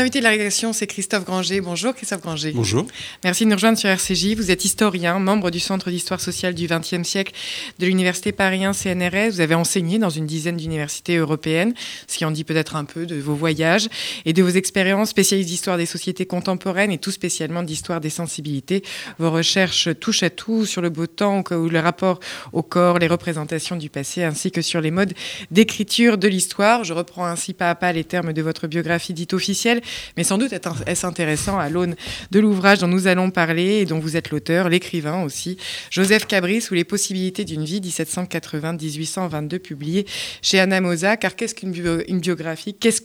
L'invité 0.00 0.20
de 0.20 0.24
la 0.24 0.30
rédaction, 0.30 0.72
c'est 0.72 0.86
Christophe 0.86 1.26
Granger. 1.26 1.60
Bonjour 1.60 1.94
Christophe 1.94 2.22
Granger. 2.22 2.52
Bonjour. 2.52 2.86
Merci 3.22 3.44
de 3.44 3.50
nous 3.50 3.56
rejoindre 3.56 3.76
sur 3.76 3.90
RCJ. 3.90 4.34
Vous 4.34 4.50
êtes 4.50 4.64
historien, 4.64 5.18
membre 5.18 5.50
du 5.50 5.60
Centre 5.60 5.90
d'histoire 5.90 6.22
sociale 6.22 6.54
du 6.54 6.66
XXe 6.66 7.06
siècle 7.06 7.34
de 7.78 7.84
l'Université 7.84 8.32
Paris 8.32 8.64
1 8.64 8.72
CNRS. 8.72 9.32
Vous 9.32 9.40
avez 9.42 9.54
enseigné 9.54 9.98
dans 9.98 10.08
une 10.08 10.24
dizaine 10.24 10.56
d'universités 10.56 11.18
européennes, 11.18 11.74
ce 12.06 12.16
qui 12.16 12.24
en 12.24 12.30
dit 12.30 12.44
peut-être 12.44 12.76
un 12.76 12.86
peu 12.86 13.04
de 13.04 13.16
vos 13.16 13.34
voyages 13.34 13.90
et 14.24 14.32
de 14.32 14.42
vos 14.42 14.48
expériences 14.48 15.10
spécialistes 15.10 15.50
d'histoire 15.50 15.76
des 15.76 15.84
sociétés 15.84 16.24
contemporaines 16.24 16.92
et 16.92 16.98
tout 16.98 17.10
spécialement 17.10 17.62
d'histoire 17.62 18.00
des 18.00 18.08
sensibilités. 18.08 18.82
Vos 19.18 19.30
recherches 19.30 19.90
touchent 20.00 20.22
à 20.22 20.30
tout 20.30 20.64
sur 20.64 20.80
le 20.80 20.88
beau 20.88 21.08
temps 21.08 21.44
ou 21.50 21.68
le 21.68 21.78
rapport 21.78 22.20
au 22.54 22.62
corps, 22.62 22.98
les 22.98 23.06
représentations 23.06 23.76
du 23.76 23.90
passé 23.90 24.22
ainsi 24.22 24.50
que 24.50 24.62
sur 24.62 24.80
les 24.80 24.92
modes 24.92 25.12
d'écriture 25.50 26.16
de 26.16 26.26
l'histoire. 26.26 26.84
Je 26.84 26.94
reprends 26.94 27.26
ainsi 27.26 27.52
pas 27.52 27.68
à 27.68 27.74
pas 27.74 27.92
les 27.92 28.04
termes 28.04 28.32
de 28.32 28.40
votre 28.40 28.66
biographie 28.66 29.12
dite 29.12 29.34
officielle 29.34 29.82
mais 30.16 30.24
sans 30.24 30.38
doute 30.38 30.52
est-ce 30.52 31.06
intéressant 31.06 31.58
à 31.58 31.68
l'aune 31.68 31.96
de 32.30 32.40
l'ouvrage 32.40 32.78
dont 32.78 32.88
nous 32.88 33.06
allons 33.06 33.30
parler 33.30 33.78
et 33.80 33.84
dont 33.84 33.98
vous 33.98 34.16
êtes 34.16 34.30
l'auteur, 34.30 34.68
l'écrivain 34.68 35.22
aussi, 35.22 35.56
Joseph 35.90 36.26
Cabris 36.26 36.66
ou 36.70 36.74
les 36.74 36.84
possibilités 36.84 37.44
d'une 37.44 37.64
vie 37.64 37.80
1780-1822 37.80 39.58
publié 39.58 40.06
chez 40.42 40.60
Anna 40.60 40.80
Mosa. 40.80 41.16
Car 41.16 41.36
qu'est-ce 41.36 41.54
qu'une 41.54 41.72
biographie? 42.20 42.74
Qu'est-ce 42.74 43.00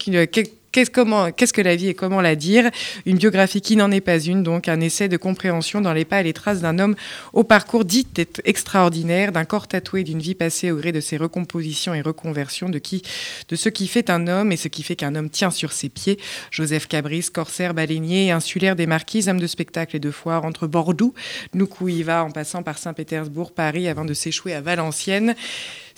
qu'est-ce, 0.84 1.52
que 1.52 1.60
la 1.60 1.76
vie 1.76 1.88
et 1.88 1.94
comment 1.94 2.20
la 2.20 2.36
dire? 2.36 2.70
Une 3.06 3.16
biographie 3.16 3.60
qui 3.60 3.76
n'en 3.76 3.90
est 3.90 4.00
pas 4.00 4.18
une, 4.18 4.42
donc 4.42 4.68
un 4.68 4.80
essai 4.80 5.08
de 5.08 5.16
compréhension 5.16 5.80
dans 5.80 5.92
les 5.92 6.04
pas 6.04 6.20
et 6.20 6.24
les 6.24 6.32
traces 6.32 6.60
d'un 6.60 6.78
homme 6.78 6.96
au 7.32 7.44
parcours 7.44 7.84
dit 7.84 8.06
extraordinaire, 8.44 9.32
d'un 9.32 9.44
corps 9.44 9.68
tatoué, 9.68 10.04
d'une 10.04 10.20
vie 10.20 10.34
passée 10.34 10.70
au 10.70 10.76
gré 10.76 10.92
de 10.92 11.00
ses 11.00 11.16
recompositions 11.16 11.94
et 11.94 12.02
reconversions, 12.02 12.68
de, 12.68 12.78
qui, 12.78 13.02
de 13.48 13.56
ce 13.56 13.68
qui 13.68 13.86
fait 13.86 14.10
un 14.10 14.26
homme 14.26 14.52
et 14.52 14.56
ce 14.56 14.68
qui 14.68 14.82
fait 14.82 14.96
qu'un 14.96 15.14
homme 15.14 15.30
tient 15.30 15.50
sur 15.50 15.72
ses 15.72 15.88
pieds. 15.88 16.18
Joseph 16.50 16.88
Cabris, 16.88 17.28
corsaire, 17.32 17.74
baleinier, 17.74 18.30
insulaire 18.30 18.76
des 18.76 18.86
marquises, 18.86 19.28
homme 19.28 19.40
de 19.40 19.46
spectacle 19.46 19.96
et 19.96 20.00
de 20.00 20.10
foire 20.10 20.44
entre 20.44 20.66
Bordeaux, 20.66 21.14
va 22.04 22.24
en 22.24 22.30
passant 22.30 22.62
par 22.62 22.78
Saint-Pétersbourg, 22.78 23.52
Paris, 23.52 23.88
avant 23.88 24.04
de 24.04 24.14
s'échouer 24.14 24.54
à 24.54 24.60
Valenciennes. 24.60 25.34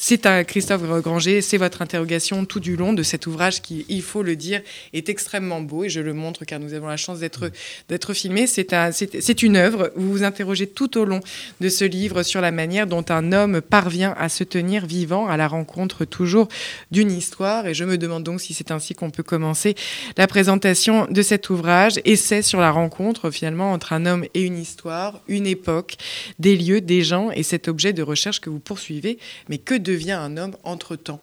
C'est 0.01 0.27
un 0.27 0.45
Christophe 0.45 0.85
Granger, 1.03 1.41
c'est 1.41 1.57
votre 1.57 1.83
interrogation 1.83 2.45
tout 2.45 2.61
du 2.61 2.77
long 2.77 2.93
de 2.93 3.03
cet 3.03 3.27
ouvrage 3.27 3.61
qui, 3.61 3.85
il 3.89 4.01
faut 4.01 4.23
le 4.23 4.37
dire, 4.37 4.63
est 4.93 5.09
extrêmement 5.09 5.61
beau 5.61 5.83
et 5.83 5.89
je 5.89 5.99
le 5.99 6.15
montre 6.15 6.45
car 6.45 6.61
nous 6.61 6.73
avons 6.73 6.87
la 6.87 6.97
chance 6.97 7.19
d'être 7.19 7.51
d'être 7.89 8.15
filmés. 8.15 8.47
C'est 8.47 8.73
un, 8.73 8.93
c'est 8.93 9.43
une 9.43 9.57
œuvre. 9.57 9.91
Vous 9.97 10.09
vous 10.13 10.23
interrogez 10.23 10.69
tout 10.69 10.97
au 10.99 11.05
long 11.05 11.19
de 11.61 11.69
ce 11.69 11.85
livre 11.85 12.23
sur 12.23 12.41
la 12.41 12.53
manière 12.53 12.87
dont 12.87 13.05
un 13.09 13.33
homme 13.33 13.61
parvient 13.61 14.15
à 14.17 14.29
se 14.29 14.45
tenir 14.45 14.87
vivant 14.87 15.27
à 15.27 15.37
la 15.37 15.49
rencontre 15.49 16.05
toujours 16.05 16.47
d'une 16.93 17.11
histoire. 17.11 17.67
Et 17.67 17.75
je 17.75 17.85
me 17.85 17.99
demande 17.99 18.23
donc 18.23 18.41
si 18.41 18.55
c'est 18.55 18.71
ainsi 18.71 18.95
qu'on 18.95 19.11
peut 19.11 19.25
commencer 19.25 19.75
la 20.17 20.29
présentation 20.29 21.09
de 21.11 21.23
cet 21.23 21.51
ouvrage. 21.51 22.01
Essai 22.05 22.43
sur 22.43 22.61
la 22.61 22.71
rencontre 22.71 23.33
finalement 23.33 23.73
entre 23.73 23.93
un 23.93 24.07
homme 24.07 24.27
et 24.33 24.43
une 24.43 24.59
histoire, 24.59 25.21
une 25.27 25.49
époque, 25.49 25.97
des 26.39 26.57
lieux, 26.57 26.81
des 26.81 27.03
gens 27.03 27.33
et 27.33 27.43
cet 27.43 27.67
objet 27.67 27.93
de 27.93 28.05
recherche 28.05 28.41
que 28.41 28.49
vous 28.49 28.61
poursuivez. 28.61 29.19
Mais 29.49 29.59
que 29.59 29.88
devient 29.89 30.13
un 30.13 30.37
homme 30.37 30.55
entre-temps 30.65 31.21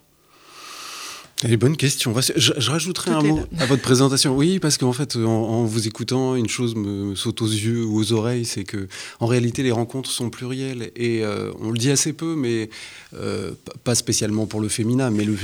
une 1.43 1.55
bonne 1.57 1.75
question. 1.75 2.13
Je, 2.17 2.53
je 2.57 2.71
rajouterai 2.71 3.11
un 3.11 3.21
mot 3.21 3.41
à 3.59 3.65
votre 3.65 3.81
présentation. 3.81 4.37
Oui, 4.37 4.59
parce 4.59 4.77
qu'en 4.77 4.93
fait, 4.93 5.17
en, 5.17 5.65
vous 5.65 5.85
écoutant, 5.85 6.35
une 6.35 6.47
chose 6.47 6.75
me, 6.75 7.13
saute 7.15 7.41
aux 7.41 7.47
yeux 7.47 7.83
ou 7.83 7.99
aux 7.99 8.13
oreilles, 8.13 8.45
c'est 8.45 8.63
que 8.63 8.87
en 9.19 9.25
réalité, 9.25 9.61
les 9.61 9.71
rencontres 9.71 10.09
sont 10.09 10.29
plurielles. 10.29 10.91
Et 10.95 11.25
euh, 11.25 11.51
on 11.59 11.71
le 11.71 11.77
dit 11.77 11.91
assez 11.91 12.13
peu, 12.13 12.35
mais 12.35 12.69
euh, 13.15 13.51
pas 13.83 13.95
spécialement 13.95 14.45
pour 14.45 14.61
le 14.61 14.69
féminin, 14.69 15.09
mais 15.09 15.25
le, 15.25 15.35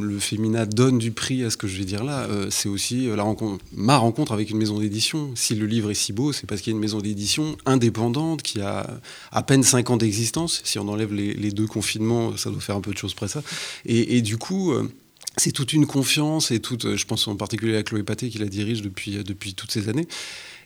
le, 0.00 0.18
féminin 0.20 0.66
donne 0.66 0.98
du 0.98 1.10
prix 1.10 1.42
à 1.42 1.50
ce 1.50 1.56
que 1.56 1.66
je 1.66 1.78
vais 1.78 1.84
dire 1.84 2.04
là. 2.04 2.20
Euh, 2.30 2.46
c'est 2.50 2.68
aussi 2.68 3.08
la 3.08 3.24
rencontre, 3.24 3.64
ma 3.72 3.96
rencontre 3.96 4.30
avec 4.30 4.50
une 4.50 4.58
maison 4.58 4.78
d'édition. 4.78 5.32
Si 5.34 5.56
le 5.56 5.66
livre 5.66 5.90
est 5.90 5.94
si 5.94 6.12
beau, 6.12 6.32
c'est 6.32 6.46
parce 6.46 6.60
qu'il 6.60 6.72
y 6.72 6.74
a 6.74 6.76
une 6.76 6.82
maison 6.82 6.98
d'édition 6.98 7.56
indépendante 7.66 8.42
qui 8.42 8.60
a 8.60 8.86
à 9.32 9.42
peine 9.42 9.64
5 9.64 9.90
ans 9.90 9.96
d'existence. 9.96 10.62
Si 10.64 10.78
on 10.78 10.86
enlève 10.88 11.12
les, 11.12 11.50
deux 11.50 11.66
confinements, 11.66 12.36
ça 12.36 12.50
doit 12.50 12.60
faire 12.60 12.76
un 12.76 12.80
peu 12.80 12.92
de 12.92 12.98
choses 12.98 13.14
près 13.14 13.26
ça. 13.26 13.42
Et, 13.84 14.16
et 14.16 14.22
du 14.22 14.38
coup 14.38 14.72
c'est 15.36 15.52
toute 15.52 15.72
une 15.72 15.86
confiance 15.86 16.50
et 16.50 16.60
toute, 16.60 16.96
je 16.96 17.06
pense 17.06 17.26
en 17.28 17.36
particulier 17.36 17.76
à 17.76 17.82
Chloé 17.82 18.02
Paté 18.02 18.28
qui 18.28 18.38
la 18.38 18.46
dirige 18.46 18.82
depuis, 18.82 19.22
depuis 19.24 19.54
toutes 19.54 19.70
ces 19.70 19.88
années. 19.88 20.06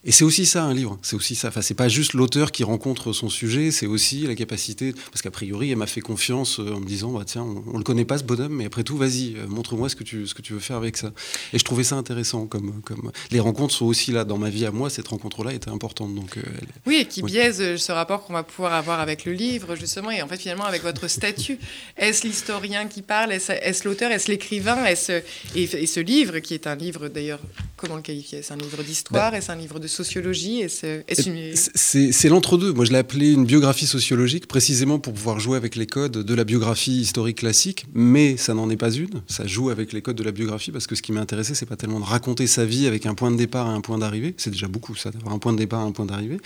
Et 0.07 0.13
c'est 0.13 0.25
aussi 0.25 0.45
ça 0.45 0.65
un 0.65 0.75
livre, 0.75 0.99
c'est 1.01 1.17
aussi 1.17 1.35
ça. 1.35 1.49
Enfin, 1.49 1.63
c'est 1.63 1.75
pas 1.75 1.89
juste 1.89 2.13
l'auteur 2.13 2.53
qui 2.53 2.63
rencontre 2.63 3.15
son 3.15 3.31
sujet, 3.31 3.71
c'est 3.71 3.87
aussi 3.87 4.27
la 4.27 4.35
capacité, 4.35 4.93
parce 5.11 5.23
qu'a 5.23 5.31
priori, 5.31 5.71
elle 5.71 5.79
m'a 5.79 5.87
fait 5.87 6.03
confiance 6.03 6.61
euh, 6.61 6.75
en 6.75 6.81
me 6.81 6.85
disant, 6.85 7.11
bah 7.13 7.23
tiens, 7.25 7.43
on, 7.43 7.65
on, 7.73 7.79
le 7.79 7.85
connaît 7.85 8.05
pas 8.05 8.19
ce 8.19 8.25
bonhomme, 8.25 8.53
mais 8.53 8.67
après 8.67 8.85
tout, 8.85 8.99
vas-y, 8.99 9.35
euh, 9.37 9.47
montre-moi 9.49 9.89
ce 9.89 9.97
que 9.97 10.05
tu 10.05 10.27
ce 10.27 10.35
que 10.35 10.43
tu 10.43 10.53
veux 10.53 10.59
faire 10.61 10.77
avec 10.77 10.99
ça. 10.99 11.13
Et 11.55 11.59
je 11.59 11.65
trouvais 11.65 11.85
ça 11.85 11.97
intéressant, 11.97 12.47
comme 12.47 12.83
comme 12.83 13.13
les 13.31 13.41
rencontres 13.41 13.75
sont 13.75 13.87
aussi 13.87 14.13
là 14.13 14.25
dans 14.25 14.37
ma 14.37 14.51
vie 14.51 14.67
à 14.67 14.71
moi. 14.71 14.91
Cette 14.91 15.09
rencontre-là 15.09 15.55
était 15.55 15.71
importante, 15.71 16.15
donc. 16.15 16.37
Euh, 16.37 16.43
oui, 16.85 16.99
et 17.01 17.07
qui 17.07 17.23
biaise 17.23 17.77
ce 17.77 17.93
rapport 17.93 18.25
qu'on 18.25 18.35
va 18.35 18.43
pouvoir 18.43 18.75
avoir 18.75 19.01
avec 19.01 19.25
le 19.25 19.33
livre, 19.33 19.75
justement, 19.75 20.11
et 20.11 20.21
en 20.21 20.29
fait 20.29 20.37
finalement 20.39 20.65
avec 20.65 20.83
votre 20.83 21.09
statut. 21.09 21.59
Est-ce 21.97 22.27
l'historien 22.27 22.89
qui 22.89 23.01
parle? 23.01 23.33
Est-ce 23.33 23.89
l'auteur? 23.89 24.11
Est-ce 24.11 24.31
l'écrivain? 24.31 24.85
Est-ce 24.85 25.23
et, 25.55 25.87
ce 25.87 26.01
livre 26.01 26.41
qui 26.41 26.53
est 26.53 26.67
un 26.67 26.75
livre 26.75 27.09
d'ailleurs, 27.09 27.41
comment 27.77 27.97
le 27.97 28.03
qualifier? 28.03 28.41
Est-ce 28.41 28.53
un 28.53 28.57
livre 28.57 28.83
d'histoire? 28.83 29.31
Bah 29.31 29.39
Est-ce 29.39 29.51
un 29.51 29.57
livre 29.57 29.79
de 29.79 29.87
sociologie 29.95 30.61
et 30.61 30.69
C'est 30.69 32.29
l'entre-deux. 32.29 32.73
Moi, 32.73 32.85
je 32.85 32.91
l'ai 32.93 32.99
appelé 32.99 33.33
une 33.33 33.47
biographie 33.47 33.87
sociologique, 33.87 34.47
précisément 34.47 34.99
pour 34.99 35.15
pouvoir 35.15 35.41
jouer 35.41 35.57
avec 35.57 35.77
les 35.77 35.87
codes 35.87 36.19
de 36.19 36.35
la 36.35 36.45
biographie 36.45 37.01
historique 37.01 37.39
classique, 37.39 37.87
mais 37.95 38.37
ça 38.37 38.55
n'en 38.55 38.69
est 38.71 38.77
pas 38.77 38.91
une. 38.91 39.23
Ça 39.27 39.47
joue 39.47 39.71
avec 39.71 39.93
les 39.93 40.03
codes 40.03 40.17
de 40.17 40.25
la 40.25 40.33
biographie, 40.33 40.73
parce 40.73 40.87
que 40.87 40.95
ce 40.95 41.03
qui 41.03 41.13
m'a 41.13 41.21
intéressé, 41.21 41.55
c'est 41.55 41.67
pas 41.67 41.77
tellement 41.77 42.01
de 42.01 42.05
raconter 42.05 42.47
sa 42.47 42.65
vie 42.65 42.87
avec 42.87 43.07
un 43.07 43.15
point 43.15 43.31
de 43.31 43.37
départ 43.37 43.67
et 43.69 43.75
un 43.75 43.81
point 43.81 43.99
d'arrivée. 43.99 44.35
C'est 44.37 44.51
déjà 44.51 44.69
beaucoup, 44.69 44.95
ça, 44.97 45.11
d'avoir 45.11 45.35
un 45.35 45.39
point 45.39 45.53
de 45.53 45.59
départ 45.59 45.83
et 45.83 45.89
un 45.89 45.93
point 45.93 46.07
d'arrivée. 46.07 46.39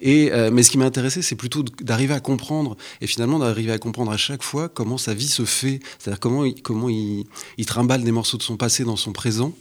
Et 0.00 0.32
euh, 0.32 0.50
mais 0.52 0.62
ce 0.62 0.70
qui 0.70 0.78
m'a 0.78 0.84
intéressé, 0.84 1.22
c'est 1.22 1.36
plutôt 1.36 1.64
d'arriver 1.82 2.14
à 2.14 2.20
comprendre, 2.20 2.76
et 3.00 3.06
finalement 3.06 3.38
d'arriver 3.38 3.72
à 3.72 3.78
comprendre 3.78 4.12
à 4.12 4.16
chaque 4.16 4.42
fois 4.42 4.68
comment 4.68 4.98
sa 4.98 5.14
vie 5.14 5.28
se 5.28 5.44
fait, 5.44 5.80
c'est-à-dire 5.98 6.20
comment, 6.20 6.44
il, 6.44 6.62
comment 6.62 6.88
il, 6.88 7.24
il 7.58 7.66
trimballe 7.66 8.04
des 8.04 8.12
morceaux 8.12 8.38
de 8.38 8.42
son 8.42 8.56
passé 8.56 8.84
dans 8.84 8.96
son 8.96 9.12
présent, 9.12 9.52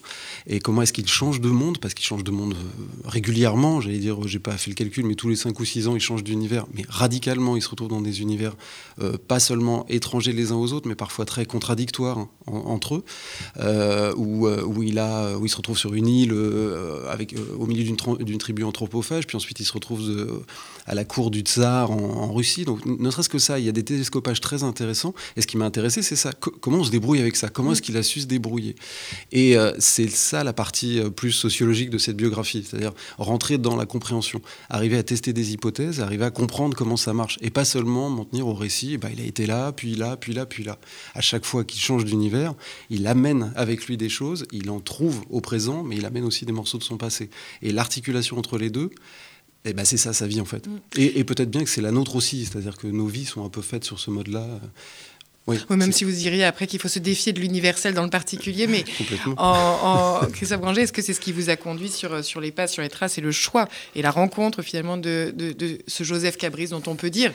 et 0.47 0.59
comment 0.59 0.81
est-ce 0.81 0.93
qu'il 0.93 1.07
change 1.07 1.41
de 1.41 1.49
monde, 1.49 1.77
parce 1.79 1.93
qu'il 1.93 2.05
change 2.05 2.23
de 2.23 2.31
monde 2.31 2.53
euh, 2.53 2.83
régulièrement 3.05 3.81
j'allais 3.81 3.99
dire, 3.99 4.27
j'ai 4.27 4.39
pas 4.39 4.57
fait 4.57 4.71
le 4.71 4.75
calcul, 4.75 5.05
mais 5.05 5.15
tous 5.15 5.29
les 5.29 5.35
5 5.35 5.59
ou 5.59 5.65
6 5.65 5.87
ans, 5.87 5.95
ils 5.95 6.01
changent 6.01 6.23
d'univers, 6.23 6.65
mais 6.73 6.83
radicalement, 6.89 7.55
ils 7.55 7.61
se 7.61 7.69
retrouvent 7.69 7.89
dans 7.89 8.01
des 8.01 8.21
univers 8.21 8.55
euh, 9.01 9.17
pas 9.27 9.39
seulement 9.39 9.85
étrangers 9.89 10.33
les 10.33 10.51
uns 10.51 10.55
aux 10.55 10.73
autres, 10.73 10.87
mais 10.87 10.95
parfois 10.95 11.25
très 11.25 11.45
contradictoires 11.45 12.17
hein, 12.17 12.29
entre 12.47 12.95
eux, 12.95 13.03
euh, 13.57 14.13
où, 14.15 14.47
euh, 14.47 14.63
où, 14.63 14.83
il 14.83 14.99
a, 14.99 15.37
où 15.37 15.45
il 15.45 15.49
se 15.49 15.55
retrouve 15.55 15.77
sur 15.77 15.93
une 15.93 16.07
île 16.07 16.35
avec, 17.09 17.35
au 17.57 17.65
milieu 17.65 17.83
d'une 17.83 18.37
tribu 18.37 18.63
anthropophage, 18.63 19.27
puis 19.27 19.35
ensuite 19.35 19.59
il 19.59 19.65
se 19.65 19.73
retrouve 19.73 20.01
à 20.85 20.95
la 20.95 21.05
cour 21.05 21.31
du 21.31 21.41
tsar 21.41 21.91
en, 21.91 22.31
Russie. 22.31 22.63
Donc, 22.63 22.85
ne 22.85 23.11
serait-ce 23.11 23.29
que 23.29 23.39
ça, 23.39 23.59
il 23.59 23.65
y 23.65 23.69
a 23.69 23.73
des 23.73 23.83
télescopages 23.83 24.39
très 24.39 24.63
intéressants. 24.63 25.13
Et 25.35 25.41
ce 25.41 25.47
qui 25.47 25.57
m'a 25.57 25.65
intéressé, 25.65 26.01
c'est 26.01 26.15
ça. 26.15 26.31
comment 26.31 26.77
on 26.77 26.83
se 26.83 26.91
débrouille 26.91 27.19
avec 27.19 27.35
ça? 27.35 27.49
Comment 27.49 27.73
est-ce 27.73 27.81
qu'il 27.81 27.97
a 27.97 28.03
su 28.03 28.21
se 28.21 28.25
débrouiller? 28.25 28.75
Et 29.31 29.55
c'est 29.79 30.09
ça 30.31 30.43
la 30.43 30.53
partie 30.53 31.01
plus 31.15 31.31
sociologique 31.31 31.89
de 31.89 31.97
cette 31.97 32.15
biographie, 32.15 32.63
c'est-à-dire 32.65 32.93
rentrer 33.17 33.57
dans 33.57 33.75
la 33.75 33.85
compréhension, 33.85 34.41
arriver 34.69 34.97
à 34.97 35.03
tester 35.03 35.33
des 35.33 35.53
hypothèses, 35.53 35.99
arriver 35.99 36.25
à 36.25 36.31
comprendre 36.31 36.75
comment 36.75 36.97
ça 36.97 37.13
marche, 37.13 37.37
et 37.41 37.49
pas 37.49 37.65
seulement 37.65 38.09
m'en 38.09 38.25
tenir 38.25 38.47
au 38.47 38.53
récit, 38.53 38.97
bah, 38.97 39.09
il 39.11 39.21
a 39.21 39.25
été 39.25 39.45
là, 39.45 39.71
puis 39.71 39.95
là, 39.95 40.17
puis 40.17 40.33
là, 40.33 40.45
puis 40.45 40.63
là. 40.63 40.77
À 41.15 41.21
chaque 41.21 41.45
fois 41.45 41.63
qu'il 41.63 41.81
change 41.81 42.05
d'univers, 42.05 42.53
il 42.89 43.07
amène 43.07 43.51
avec 43.55 43.87
lui 43.87 43.97
des 43.97 44.09
choses, 44.09 44.45
il 44.51 44.69
en 44.69 44.79
trouve 44.79 45.21
au 45.29 45.41
présent, 45.41 45.83
mais 45.83 45.97
il 45.97 46.05
amène 46.05 46.23
aussi 46.23 46.45
des 46.45 46.53
morceaux 46.53 46.77
de 46.77 46.83
son 46.83 46.97
passé. 46.97 47.29
Et 47.61 47.71
l'articulation 47.71 48.37
entre 48.37 48.57
les 48.57 48.69
deux, 48.69 48.89
eh 49.65 49.73
ben 49.73 49.85
c'est 49.85 49.97
ça 49.97 50.13
sa 50.13 50.27
vie 50.27 50.41
en 50.41 50.45
fait. 50.45 50.65
Mm. 50.67 50.79
Et, 50.97 51.19
et 51.19 51.23
peut-être 51.23 51.51
bien 51.51 51.63
que 51.63 51.69
c'est 51.69 51.81
la 51.81 51.91
nôtre 51.91 52.15
aussi, 52.15 52.45
c'est-à-dire 52.45 52.77
que 52.77 52.87
nos 52.87 53.05
vies 53.05 53.25
sont 53.25 53.45
un 53.45 53.49
peu 53.49 53.61
faites 53.61 53.83
sur 53.83 53.99
ce 53.99 54.09
mode-là. 54.09 54.47
Oui, 55.69 55.77
même 55.77 55.91
si 55.91 56.03
vous 56.03 56.11
diriez 56.11 56.43
après 56.43 56.67
qu'il 56.67 56.79
faut 56.79 56.87
se 56.87 56.99
défier 56.99 57.33
de 57.33 57.39
l'universel 57.39 57.93
dans 57.93 58.03
le 58.03 58.09
particulier, 58.09 58.67
mais 58.67 58.83
en, 59.37 60.19
en, 60.23 60.27
Christophe 60.33 60.61
Granger, 60.61 60.81
est-ce 60.81 60.93
que 60.93 61.01
c'est 61.01 61.13
ce 61.13 61.19
qui 61.19 61.31
vous 61.31 61.49
a 61.49 61.55
conduit 61.55 61.89
sur, 61.89 62.23
sur 62.23 62.41
les 62.41 62.51
pas, 62.51 62.67
sur 62.67 62.81
les 62.81 62.89
traces 62.89 63.17
et 63.17 63.21
le 63.21 63.31
choix 63.31 63.67
et 63.95 64.01
la 64.01 64.11
rencontre 64.11 64.61
finalement 64.61 64.97
de, 64.97 65.33
de, 65.35 65.79
ce 65.87 66.03
Joseph 66.03 66.37
Cabris 66.37 66.69
dont 66.69 66.83
on 66.87 66.95
peut 66.95 67.09
dire 67.09 67.33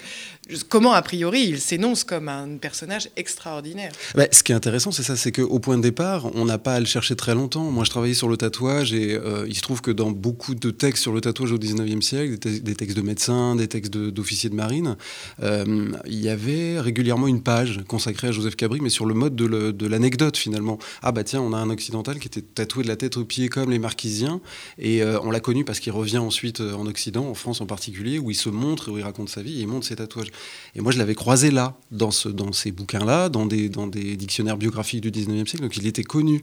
comment 0.69 0.93
a 0.93 1.02
priori 1.02 1.43
il 1.43 1.61
s'énonce 1.61 2.05
comme 2.05 2.29
un 2.29 2.56
personnage 2.56 3.08
extraordinaire? 3.17 3.93
Bah, 4.14 4.26
Ce 4.31 4.43
qui 4.43 4.52
est 4.52 4.55
intéressant, 4.55 4.93
c'est 4.93 5.02
ça, 5.02 5.17
c'est 5.17 5.32
qu'au 5.32 5.58
point 5.58 5.76
de 5.76 5.82
départ, 5.82 6.31
on 6.35 6.44
n'a 6.44 6.58
pas 6.58 6.75
à 6.75 6.81
le 6.81 6.87
chercher 6.87 7.17
très 7.17 7.35
longtemps. 7.35 7.70
Moi, 7.70 7.85
je 7.85 7.91
travaillais 7.91 8.14
sur 8.14 8.29
le 8.29 8.37
tatouage 8.37 8.93
et 8.93 9.14
euh, 9.14 9.46
il 9.49 9.56
se 9.56 9.62
trouve 9.62 9.81
que 9.81 9.91
dans 9.91 10.11
beaucoup 10.11 10.55
de 10.55 10.70
textes 10.70 11.02
sur 11.02 11.12
le 11.12 11.20
tatouage 11.20 11.52
au 11.52 11.58
19e 11.58 12.00
siècle, 12.00 12.38
des, 12.38 12.75
textes 12.75 12.96
de 12.96 13.02
médecins, 13.02 13.56
des 13.56 13.69
textes 13.69 13.93
d'officiers 13.93 14.50
de, 14.50 14.55
marine, 14.55 14.96
euh, 15.43 15.93
il 16.06 16.20
y 16.20 16.29
avait 16.29 16.81
régulièrement 16.81 17.26
une 17.26 17.43
page 17.43 17.81
consacrée 17.88 18.06
consacré 18.06 18.29
à 18.29 18.32
Joseph 18.32 18.55
Cabri, 18.55 18.81
mais 18.81 18.88
sur 18.88 19.05
le 19.05 19.14
mode 19.14 19.35
de 19.35 19.87
l'anecdote 19.87 20.37
finalement. 20.37 20.79
Ah 21.03 21.11
bah 21.11 21.25
tiens, 21.25 21.41
on 21.41 21.53
a 21.53 21.56
un 21.56 21.70
occidental 21.70 22.20
qui 22.20 22.29
était 22.29 22.41
tatoué 22.41 22.85
de 22.85 22.88
la 22.88 22.94
tête 22.94 23.17
aux 23.17 23.25
pieds 23.25 23.49
comme 23.49 23.69
les 23.69 23.81
marquisiens, 23.81 24.41
et 24.79 25.03
euh, 25.03 25.19
on 25.23 25.32
l'a 25.32 25.41
connu 25.41 25.64
parce 25.64 25.81
qu'il 25.81 25.91
revient 25.91 26.19
ensuite 26.19 26.61
euh, 26.61 26.75
en 26.75 26.87
Occident, 26.87 27.26
en 27.26 27.35
France 27.35 27.61
en 27.61 27.67
particulier, 27.67 28.20
où 28.20 28.31
il 28.31 28.37
se 28.37 28.49
montre, 28.49 28.93
où 28.93 28.99
il 28.99 29.03
raconte 29.03 29.29
sa 29.29 29.43
vie, 29.43 29.58
il 29.58 29.67
montre 29.67 29.87
ses 29.87 29.97
tatouages. 29.97 30.29
Et 30.76 30.81
moi, 30.81 30.93
je 30.93 30.99
l'avais 30.99 31.17
croisé 31.17 31.50
là, 31.50 31.76
dans, 31.91 32.12
ce, 32.12 32.29
dans 32.29 32.53
ces 32.53 32.70
bouquins-là, 32.70 33.29
dans 33.29 33.44
des, 33.44 33.69
dans 33.69 33.88
des 33.88 34.14
dictionnaires 34.14 34.56
biographiques 34.56 35.00
du 35.00 35.11
19e 35.11 35.49
siècle, 35.49 35.62
donc 35.62 35.76
il 35.76 35.87
était 35.88 36.05
connu. 36.05 36.43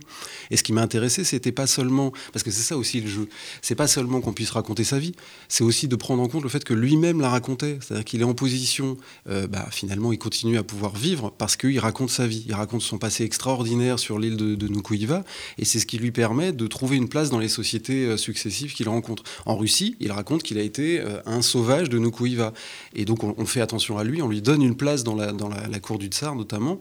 Et 0.51 0.57
ce 0.57 0.63
qui 0.63 0.73
m'a 0.73 0.81
intéressé, 0.81 1.23
c'était 1.23 1.53
pas 1.53 1.67
seulement, 1.67 2.11
parce 2.33 2.43
que 2.43 2.51
c'est 2.51 2.63
ça 2.63 2.75
aussi 2.75 2.99
le 2.99 3.07
jeu, 3.07 3.29
c'est 3.61 3.75
pas 3.75 3.87
seulement 3.87 4.19
qu'on 4.19 4.33
puisse 4.33 4.51
raconter 4.51 4.83
sa 4.83 4.99
vie, 4.99 5.13
c'est 5.47 5.63
aussi 5.63 5.87
de 5.87 5.95
prendre 5.95 6.21
en 6.21 6.27
compte 6.27 6.43
le 6.43 6.49
fait 6.49 6.65
que 6.65 6.73
lui-même 6.73 7.21
la 7.21 7.29
racontait, 7.29 7.79
c'est-à-dire 7.79 8.03
qu'il 8.03 8.19
est 8.19 8.25
en 8.25 8.33
position, 8.33 8.97
euh, 9.29 9.47
bah, 9.47 9.65
finalement, 9.71 10.11
il 10.11 10.19
continue 10.19 10.57
à 10.57 10.63
pouvoir 10.63 10.93
vivre 10.97 11.31
parce 11.43 11.57
qu'il 11.57 11.77
raconte 11.77 12.09
sa 12.09 12.25
vie, 12.25 12.45
il 12.47 12.53
raconte 12.53 12.83
son 12.83 12.97
passé 12.97 13.25
extraordinaire 13.25 13.99
sur 13.99 14.17
l'île 14.17 14.37
de, 14.37 14.55
de 14.55 14.67
Nukuiva, 14.69 15.25
et 15.57 15.65
c'est 15.65 15.77
ce 15.77 15.85
qui 15.85 15.97
lui 15.97 16.11
permet 16.11 16.53
de 16.53 16.67
trouver 16.67 16.95
une 16.95 17.09
place 17.09 17.29
dans 17.31 17.37
les 17.37 17.49
sociétés 17.49 18.05
euh, 18.05 18.15
successives 18.15 18.73
qu'il 18.73 18.87
rencontre. 18.87 19.23
En 19.45 19.57
Russie, 19.57 19.97
il 19.99 20.13
raconte 20.13 20.41
qu'il 20.41 20.57
a 20.57 20.61
été 20.61 21.01
euh, 21.01 21.19
un 21.25 21.41
sauvage 21.41 21.89
de 21.89 21.99
Nukuiva, 21.99 22.53
et 22.95 23.03
donc 23.03 23.25
on, 23.25 23.45
fait 23.45 23.59
attention 23.59 23.97
à 23.97 24.05
lui, 24.05 24.21
on 24.21 24.29
lui 24.29 24.41
donne 24.41 24.61
une 24.61 24.77
place 24.77 25.03
dans 25.03 25.15
la, 25.15 25.33
dans 25.33 25.49
la, 25.49 25.79
cour 25.81 25.97
du 25.97 26.07
tsar 26.07 26.33
notamment, 26.33 26.79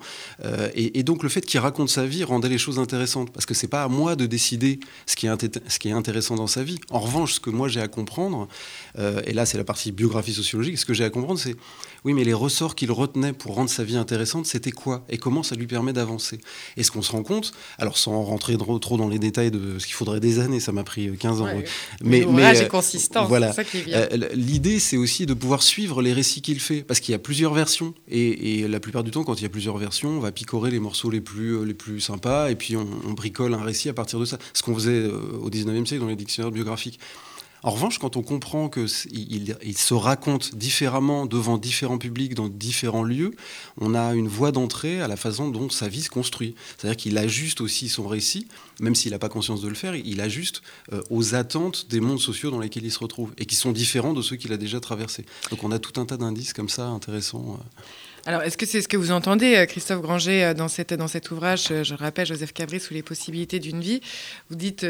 et, 0.76 1.02
donc 1.02 1.24
le 1.24 1.28
fait 1.28 1.40
qu'il 1.40 1.58
raconte 1.58 1.88
sa 1.88 2.06
vie 2.06 2.22
rendait 2.22 2.48
les 2.48 2.56
choses 2.56 2.78
intéressantes, 2.78 3.32
parce 3.32 3.46
que 3.46 3.54
c'est 3.54 3.66
pas 3.66 3.82
à 3.82 3.88
moi 3.88 4.14
de 4.14 4.26
décider 4.26 4.78
ce 5.06 5.16
qui 5.16 5.26
est, 5.26 5.60
ce 5.68 5.78
qui 5.80 5.88
est 5.88 5.92
intéressant 5.92 6.36
dans 6.36 6.46
sa 6.46 6.62
vie. 6.62 6.78
En 6.90 7.00
revanche, 7.00 7.34
ce 7.34 7.40
que 7.40 7.50
moi 7.50 7.66
j'ai 7.66 7.80
à 7.80 7.88
comprendre, 7.88 8.46
et 8.96 9.32
là 9.32 9.44
c'est 9.44 9.58
la 9.58 9.64
partie 9.64 9.90
biographie 9.90 10.34
sociologique, 10.34 10.78
ce 10.78 10.86
que 10.86 10.94
j'ai 10.94 11.02
à 11.02 11.10
comprendre, 11.10 11.40
c'est 11.40 11.56
oui, 12.04 12.14
mais 12.14 12.24
les 12.24 12.34
ressorts 12.34 12.74
qu'il 12.74 12.90
retenait 12.90 13.32
pour 13.32 13.54
rendre 13.54 13.70
sa 13.70 13.84
vie 13.84 13.96
intéressante, 13.96 14.46
c'était 14.46 14.72
quoi? 14.72 15.04
Et 15.08 15.18
comment 15.18 15.42
ça 15.42 15.54
lui 15.54 15.66
permet 15.66 15.92
d'avancer? 15.92 16.40
Et 16.76 16.82
ce 16.82 16.90
qu'on 16.90 17.02
se 17.02 17.12
rend 17.12 17.22
compte, 17.22 17.52
alors 17.78 17.96
sans 17.96 18.22
rentrer 18.22 18.56
trop 18.56 18.96
dans 18.96 19.08
les 19.08 19.18
détails 19.18 19.50
de 19.50 19.78
ce 19.78 19.86
qu'il 19.86 19.94
faudrait 19.94 20.18
des 20.18 20.40
années, 20.40 20.58
ça 20.58 20.72
m'a 20.72 20.82
pris 20.82 21.16
15 21.16 21.42
ans. 21.42 21.46
Mais, 22.02 22.26
mais 22.28 22.42
est 22.42 22.64
euh, 22.64 22.68
consistant, 22.68 23.26
voilà. 23.26 23.54
Euh, 23.88 24.28
l'idée, 24.34 24.80
c'est 24.80 24.96
aussi 24.96 25.26
de 25.26 25.34
pouvoir 25.34 25.62
suivre 25.62 26.02
les 26.02 26.12
récits 26.12 26.42
qu'il 26.42 26.58
fait, 26.58 26.82
parce 26.82 26.98
qu'il 26.98 27.12
y 27.12 27.14
a 27.14 27.20
plusieurs 27.20 27.54
versions. 27.54 27.94
Et, 28.08 28.66
la 28.68 28.80
plupart 28.80 29.04
du 29.04 29.10
temps, 29.10 29.24
quand 29.24 29.34
il 29.34 29.42
y 29.42 29.46
a 29.46 29.50
plusieurs 29.50 29.76
versions, 29.76 30.10
on 30.10 30.20
va 30.20 30.32
picorer 30.32 30.70
les 30.70 30.80
morceaux 30.80 31.10
les 31.10 31.20
plus, 31.20 31.56
euh, 31.56 31.64
les 31.64 31.74
plus 31.74 32.00
sympas, 32.00 32.50
et 32.50 32.56
puis 32.56 32.76
on, 32.76 32.86
on 33.06 33.12
bricole 33.12 33.54
un 33.54 33.62
récit 33.62 33.88
à 33.88 33.92
partir 33.92 34.18
de 34.18 34.24
ça. 34.24 34.38
Ce 34.54 34.62
qu'on 34.62 34.74
faisait 34.74 35.04
au 35.06 35.50
19e 35.50 35.86
siècle 35.86 36.02
dans 36.02 36.08
les 36.08 36.16
dictionnaires 36.16 36.50
biographiques. 36.50 36.98
En 37.64 37.70
revanche, 37.70 37.98
quand 37.98 38.16
on 38.16 38.22
comprend 38.22 38.68
qu'il 38.68 39.56
il 39.62 39.78
se 39.78 39.94
raconte 39.94 40.54
différemment 40.56 41.26
devant 41.26 41.58
différents 41.58 41.98
publics 41.98 42.34
dans 42.34 42.48
différents 42.48 43.04
lieux, 43.04 43.34
on 43.80 43.94
a 43.94 44.14
une 44.14 44.26
voie 44.26 44.50
d'entrée 44.50 45.00
à 45.00 45.06
la 45.06 45.16
façon 45.16 45.48
dont 45.48 45.70
sa 45.70 45.88
vie 45.88 46.02
se 46.02 46.10
construit. 46.10 46.56
C'est-à-dire 46.76 46.96
qu'il 46.96 47.16
ajuste 47.18 47.60
aussi 47.60 47.88
son 47.88 48.08
récit, 48.08 48.48
même 48.80 48.96
s'il 48.96 49.12
n'a 49.12 49.18
pas 49.20 49.28
conscience 49.28 49.60
de 49.60 49.68
le 49.68 49.74
faire, 49.74 49.94
il 49.94 50.20
ajuste 50.20 50.62
euh, 50.92 51.02
aux 51.10 51.36
attentes 51.36 51.86
des 51.88 52.00
mondes 52.00 52.20
sociaux 52.20 52.50
dans 52.50 52.58
lesquels 52.58 52.84
il 52.84 52.92
se 52.92 52.98
retrouve 52.98 53.32
et 53.38 53.46
qui 53.46 53.54
sont 53.54 53.70
différents 53.70 54.12
de 54.12 54.22
ceux 54.22 54.36
qu'il 54.36 54.52
a 54.52 54.56
déjà 54.56 54.80
traversés. 54.80 55.24
Donc 55.50 55.62
on 55.62 55.70
a 55.70 55.78
tout 55.78 56.00
un 56.00 56.04
tas 56.04 56.16
d'indices 56.16 56.52
comme 56.52 56.68
ça 56.68 56.86
intéressants. 56.86 57.58
Euh. 57.60 57.82
Alors, 58.24 58.42
est-ce 58.42 58.56
que 58.56 58.66
c'est 58.66 58.80
ce 58.80 58.86
que 58.86 58.96
vous 58.96 59.10
entendez, 59.10 59.56
euh, 59.56 59.66
Christophe 59.66 60.00
Granger, 60.00 60.44
euh, 60.44 60.54
dans, 60.54 60.68
cette, 60.68 60.94
dans 60.94 61.08
cet 61.08 61.32
ouvrage, 61.32 61.68
euh, 61.72 61.82
je 61.82 61.94
rappelle, 61.94 62.24
Joseph 62.24 62.52
Cabris, 62.52 62.78
sous 62.78 62.94
les 62.94 63.02
possibilités 63.02 63.58
d'une 63.58 63.80
vie? 63.80 64.00
Vous 64.48 64.54
dites 64.54 64.86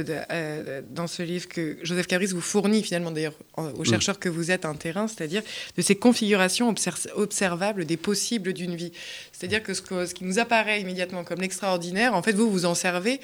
dans 0.91 1.07
ce 1.07 1.23
livre 1.23 1.49
que 1.49 1.79
Joseph 1.83 2.07
Cabris 2.07 2.27
vous 2.27 2.43
fournit 2.43 2.83
finalement, 2.83 3.11
d'ailleurs, 3.11 3.35
aux 3.57 3.85
chercheurs 3.85 4.19
que 4.19 4.29
vous 4.29 4.51
êtes, 4.51 4.67
un 4.67 4.75
terrain, 4.75 5.09
c'est-à-dire 5.09 5.43
de 5.77 5.83
ces 5.83 5.97
configurations 5.97 6.75
observables 7.17 7.87
des 7.87 7.97
possibles 7.97 8.53
d'une 8.53 8.75
vie. 8.75 8.93
C'est-à-dire 9.33 9.63
que 9.63 9.73
ce, 9.73 9.81
que 9.81 10.05
ce 10.05 10.15
qui 10.15 10.25
nous 10.25 10.39
apparaît 10.39 10.81
immédiatement 10.81 11.25
comme 11.25 11.41
l'extraordinaire, 11.41 12.15
en 12.15 12.23
fait, 12.23 12.33
vous 12.33 12.51
vous 12.51 12.67
en 12.67 12.75
servez 12.75 13.21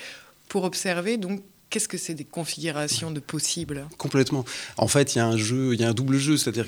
pour 0.49 0.65
observer 0.65 1.19
donc 1.19 1.43
Qu'est-ce 1.71 1.89
que 1.89 1.99
c'est 1.99 2.15
des 2.15 2.25
configurations 2.25 3.11
de 3.11 3.21
possibles? 3.21 3.87
Complètement. 3.99 4.47
En 4.79 4.89
fait, 4.89 5.15
il 5.15 5.19
y 5.19 5.21
a 5.21 5.27
un 5.27 5.37
jeu, 5.37 5.75
il 5.75 5.81
y 5.83 5.85
a 5.85 5.91
un 5.91 5.93
double 5.93 6.17
jeu, 6.17 6.39
c'est-à-dire 6.39 6.65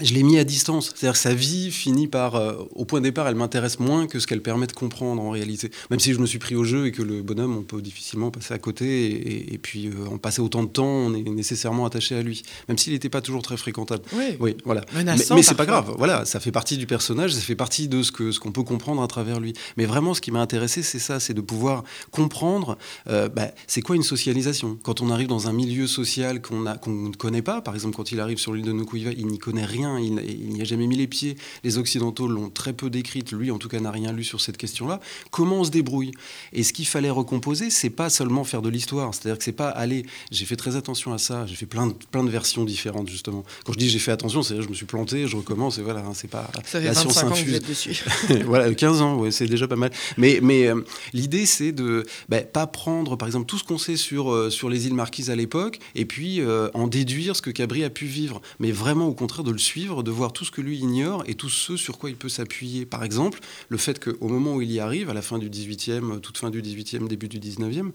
je 0.00 0.14
l'ai 0.14 0.22
mis 0.22 0.38
à 0.38 0.44
distance. 0.44 0.92
C'est-à-dire 0.94 1.12
que 1.12 1.18
sa 1.18 1.34
vie 1.34 1.70
finit 1.70 2.08
par, 2.08 2.34
euh, 2.34 2.54
au 2.74 2.84
point 2.84 3.00
de 3.00 3.04
départ, 3.04 3.28
elle 3.28 3.34
m'intéresse 3.34 3.78
moins 3.78 4.06
que 4.06 4.18
ce 4.18 4.26
qu'elle 4.26 4.42
permet 4.42 4.66
de 4.66 4.72
comprendre 4.72 5.22
en 5.22 5.30
réalité. 5.30 5.70
Même 5.90 6.00
si 6.00 6.12
je 6.12 6.18
me 6.18 6.26
suis 6.26 6.38
pris 6.38 6.54
au 6.54 6.64
jeu 6.64 6.86
et 6.86 6.92
que 6.92 7.02
le 7.02 7.22
bonhomme, 7.22 7.56
on 7.56 7.62
peut 7.62 7.80
difficilement 7.82 8.30
passer 8.30 8.54
à 8.54 8.58
côté, 8.58 9.52
et, 9.52 9.58
puis 9.58 9.88
euh, 9.88 10.06
en 10.10 10.18
passer 10.18 10.40
autant 10.40 10.62
de 10.62 10.68
temps, 10.68 10.86
on 10.86 11.14
est 11.14 11.22
nécessairement 11.22 11.86
attaché 11.86 12.16
à 12.16 12.22
lui, 12.22 12.42
même 12.68 12.78
s'il 12.78 12.92
n'était 12.92 13.08
pas 13.08 13.20
toujours 13.20 13.42
très 13.42 13.56
fréquentable. 13.56 14.02
Oui, 14.14 14.36
oui 14.40 14.56
voilà. 14.64 14.82
mais, 14.94 15.16
c'est 15.42 15.54
pas 15.54 15.66
grave. 15.66 15.94
Voilà, 15.98 16.24
ça 16.24 16.40
fait 16.40 16.52
partie 16.52 16.76
du 16.76 16.86
personnage, 16.86 17.34
ça 17.34 17.40
fait 17.40 17.56
partie 17.56 17.88
de 17.88 18.02
ce 18.02 18.12
que 18.12 18.32
ce 18.32 18.40
qu'on 18.40 18.52
peut 18.52 18.62
comprendre 18.62 19.02
à 19.02 19.06
travers 19.06 19.40
lui. 19.40 19.52
Mais 19.76 19.84
vraiment, 19.84 20.14
ce 20.14 20.20
qui 20.20 20.30
m'a 20.30 20.40
intéressé, 20.40 20.82
c'est 20.82 20.98
ça, 20.98 21.20
c'est 21.20 21.34
de 21.34 21.40
pouvoir 21.40 21.84
comprendre. 22.10 22.78
Euh, 23.08 23.28
bah, 23.28 23.48
c'est 23.66 23.82
quoi 23.82 23.96
une 23.96 24.02
socialisation? 24.02 24.78
Quand 24.82 25.00
on 25.00 25.10
arrive 25.10 25.28
dans 25.28 25.48
un 25.48 25.52
milieu 25.52 25.86
social 25.86 26.40
qu'on 26.40 26.62
qu'on 26.80 26.90
ne 26.90 27.14
connaît 27.14 27.42
pas, 27.42 27.60
par 27.60 27.74
exemple, 27.74 27.96
quand 27.96 28.12
il 28.12 28.20
arrive 28.20 28.38
sur 28.38 28.54
l'île 28.54 28.64
de 28.64 28.72
Nukuiva, 28.72 29.10
il 29.12 29.26
n'y 29.26 29.38
connaît 29.38 29.64
rien 29.64 29.81
il, 29.98 30.14
n'y 30.14 30.60
a 30.60 30.64
jamais 30.64 30.86
mis 30.86 30.96
les 30.96 31.06
pieds. 31.06 31.36
Les 31.64 31.78
Occidentaux 31.78 32.28
l'ont 32.28 32.50
très 32.50 32.72
peu 32.72 32.90
décrite, 32.90 33.32
lui 33.32 33.50
en 33.50 33.58
tout 33.58 33.68
cas 33.68 33.80
n'a 33.80 33.90
rien 33.90 34.12
lu 34.12 34.24
sur 34.24 34.40
cette 34.40 34.56
question-là. 34.56 35.00
Comment 35.30 35.60
on 35.60 35.64
se 35.64 35.70
débrouille? 35.70 36.12
Et 36.52 36.62
ce 36.62 36.72
qu'il 36.72 36.86
fallait 36.86 37.10
recomposer, 37.10 37.70
c'est 37.70 37.90
pas 37.90 38.10
seulement 38.10 38.44
faire 38.44 38.62
de 38.62 38.68
l'histoire, 38.68 39.14
c'est-à-dire 39.14 39.38
que 39.38 39.44
c'est 39.44 39.52
pas 39.52 39.68
aller. 39.68 40.04
J'ai 40.30 40.44
fait 40.44 40.56
très 40.56 40.76
attention 40.76 41.12
à 41.12 41.18
ça, 41.18 41.46
j'ai 41.46 41.56
fait 41.56 41.66
plein 41.66 41.88
de, 41.88 41.94
plein 42.10 42.24
de 42.24 42.30
versions 42.30 42.64
différentes 42.64 43.08
justement. 43.08 43.44
Quand 43.64 43.72
je 43.72 43.78
dis 43.78 43.88
j'ai 43.88 43.98
fait 43.98 44.12
attention, 44.12 44.42
c'est 44.42 44.60
je 44.60 44.68
me 44.68 44.74
suis 44.74 44.86
planté, 44.86 45.26
je 45.26 45.36
recommence 45.36 45.78
et 45.78 45.82
voilà, 45.82 46.00
hein, 46.00 46.12
c'est 46.14 46.28
pas 46.28 46.50
ça 46.64 46.80
fait 46.80 46.86
la 46.86 46.94
science 46.94 47.22
ans 47.22 47.28
infuse. 47.28 47.44
Que 47.44 47.50
vous 47.50 47.56
êtes 47.56 47.68
dessus. 47.68 48.04
voilà, 48.46 48.72
15 48.72 49.02
ans, 49.02 49.16
ouais, 49.16 49.30
c'est 49.30 49.46
déjà 49.46 49.68
pas 49.68 49.76
mal. 49.76 49.90
Mais, 50.16 50.40
mais 50.42 50.66
euh, 50.66 50.84
l'idée 51.12 51.46
c'est 51.46 51.72
de 51.72 52.04
bah, 52.28 52.40
pas 52.40 52.66
prendre 52.66 53.16
par 53.16 53.28
exemple 53.28 53.46
tout 53.46 53.58
ce 53.58 53.64
qu'on 53.64 53.78
sait 53.78 53.96
sur, 53.96 54.32
euh, 54.32 54.50
sur 54.50 54.68
les 54.68 54.86
îles 54.86 54.94
Marquises 54.94 55.30
à 55.30 55.36
l'époque 55.36 55.78
et 55.94 56.04
puis 56.04 56.40
euh, 56.40 56.68
en 56.74 56.86
déduire 56.86 57.36
ce 57.36 57.42
que 57.42 57.50
Cabri 57.50 57.84
a 57.84 57.90
pu 57.90 58.06
vivre, 58.06 58.40
mais 58.58 58.70
vraiment 58.70 59.06
au 59.06 59.14
contraire 59.14 59.44
de 59.44 59.50
le 59.50 59.58
suivre 59.58 59.71
de 59.74 60.10
voir 60.10 60.32
tout 60.32 60.44
ce 60.44 60.50
que 60.50 60.60
lui 60.60 60.78
ignore 60.78 61.24
et 61.26 61.34
tout 61.34 61.48
ce 61.48 61.76
sur 61.76 61.98
quoi 61.98 62.10
il 62.10 62.16
peut 62.16 62.28
s'appuyer. 62.28 62.84
Par 62.84 63.04
exemple, 63.04 63.40
le 63.68 63.78
fait 63.78 64.02
qu'au 64.02 64.28
moment 64.28 64.54
où 64.54 64.62
il 64.62 64.70
y 64.70 64.80
arrive, 64.80 65.08
à 65.08 65.14
la 65.14 65.22
fin 65.22 65.38
du 65.38 65.48
18e, 65.48 66.20
toute 66.20 66.36
fin 66.36 66.50
du 66.50 66.60
18e, 66.60 67.08
début 67.08 67.28
du 67.28 67.38
19e, 67.38 67.90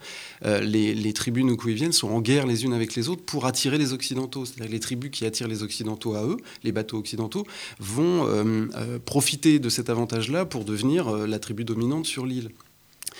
euh, 0.46 0.62
les, 0.62 1.14
tribus 1.14 1.46
nukuiviennes 1.46 1.92
sont 1.92 2.10
en 2.10 2.22
guerre 2.22 2.48
les 2.48 2.66
unes 2.66 2.74
avec 2.74 2.96
les 2.96 3.10
autres 3.10 3.24
pour 3.24 3.46
attirer 3.46 3.78
les 3.78 3.94
Occidentaux. 3.94 4.46
C'est-à-dire 4.46 4.72
les 4.72 4.80
tribus 4.80 5.12
qui 5.12 5.26
attirent 5.26 5.48
les 5.48 5.64
Occidentaux 5.64 6.16
à 6.16 6.24
eux, 6.24 6.38
les 6.64 6.72
bateaux 6.72 6.98
occidentaux, 6.98 7.46
vont 7.80 8.26
euh, 8.26 8.68
euh, 8.76 9.00
profiter 9.00 9.60
de 9.60 9.70
cet 9.70 9.90
avantage-là 9.90 10.46
pour 10.46 10.66
devenir 10.66 11.12
la 11.12 11.40
tribu 11.40 11.64
dominante 11.64 12.06
sur 12.06 12.26
l'île. 12.26 12.50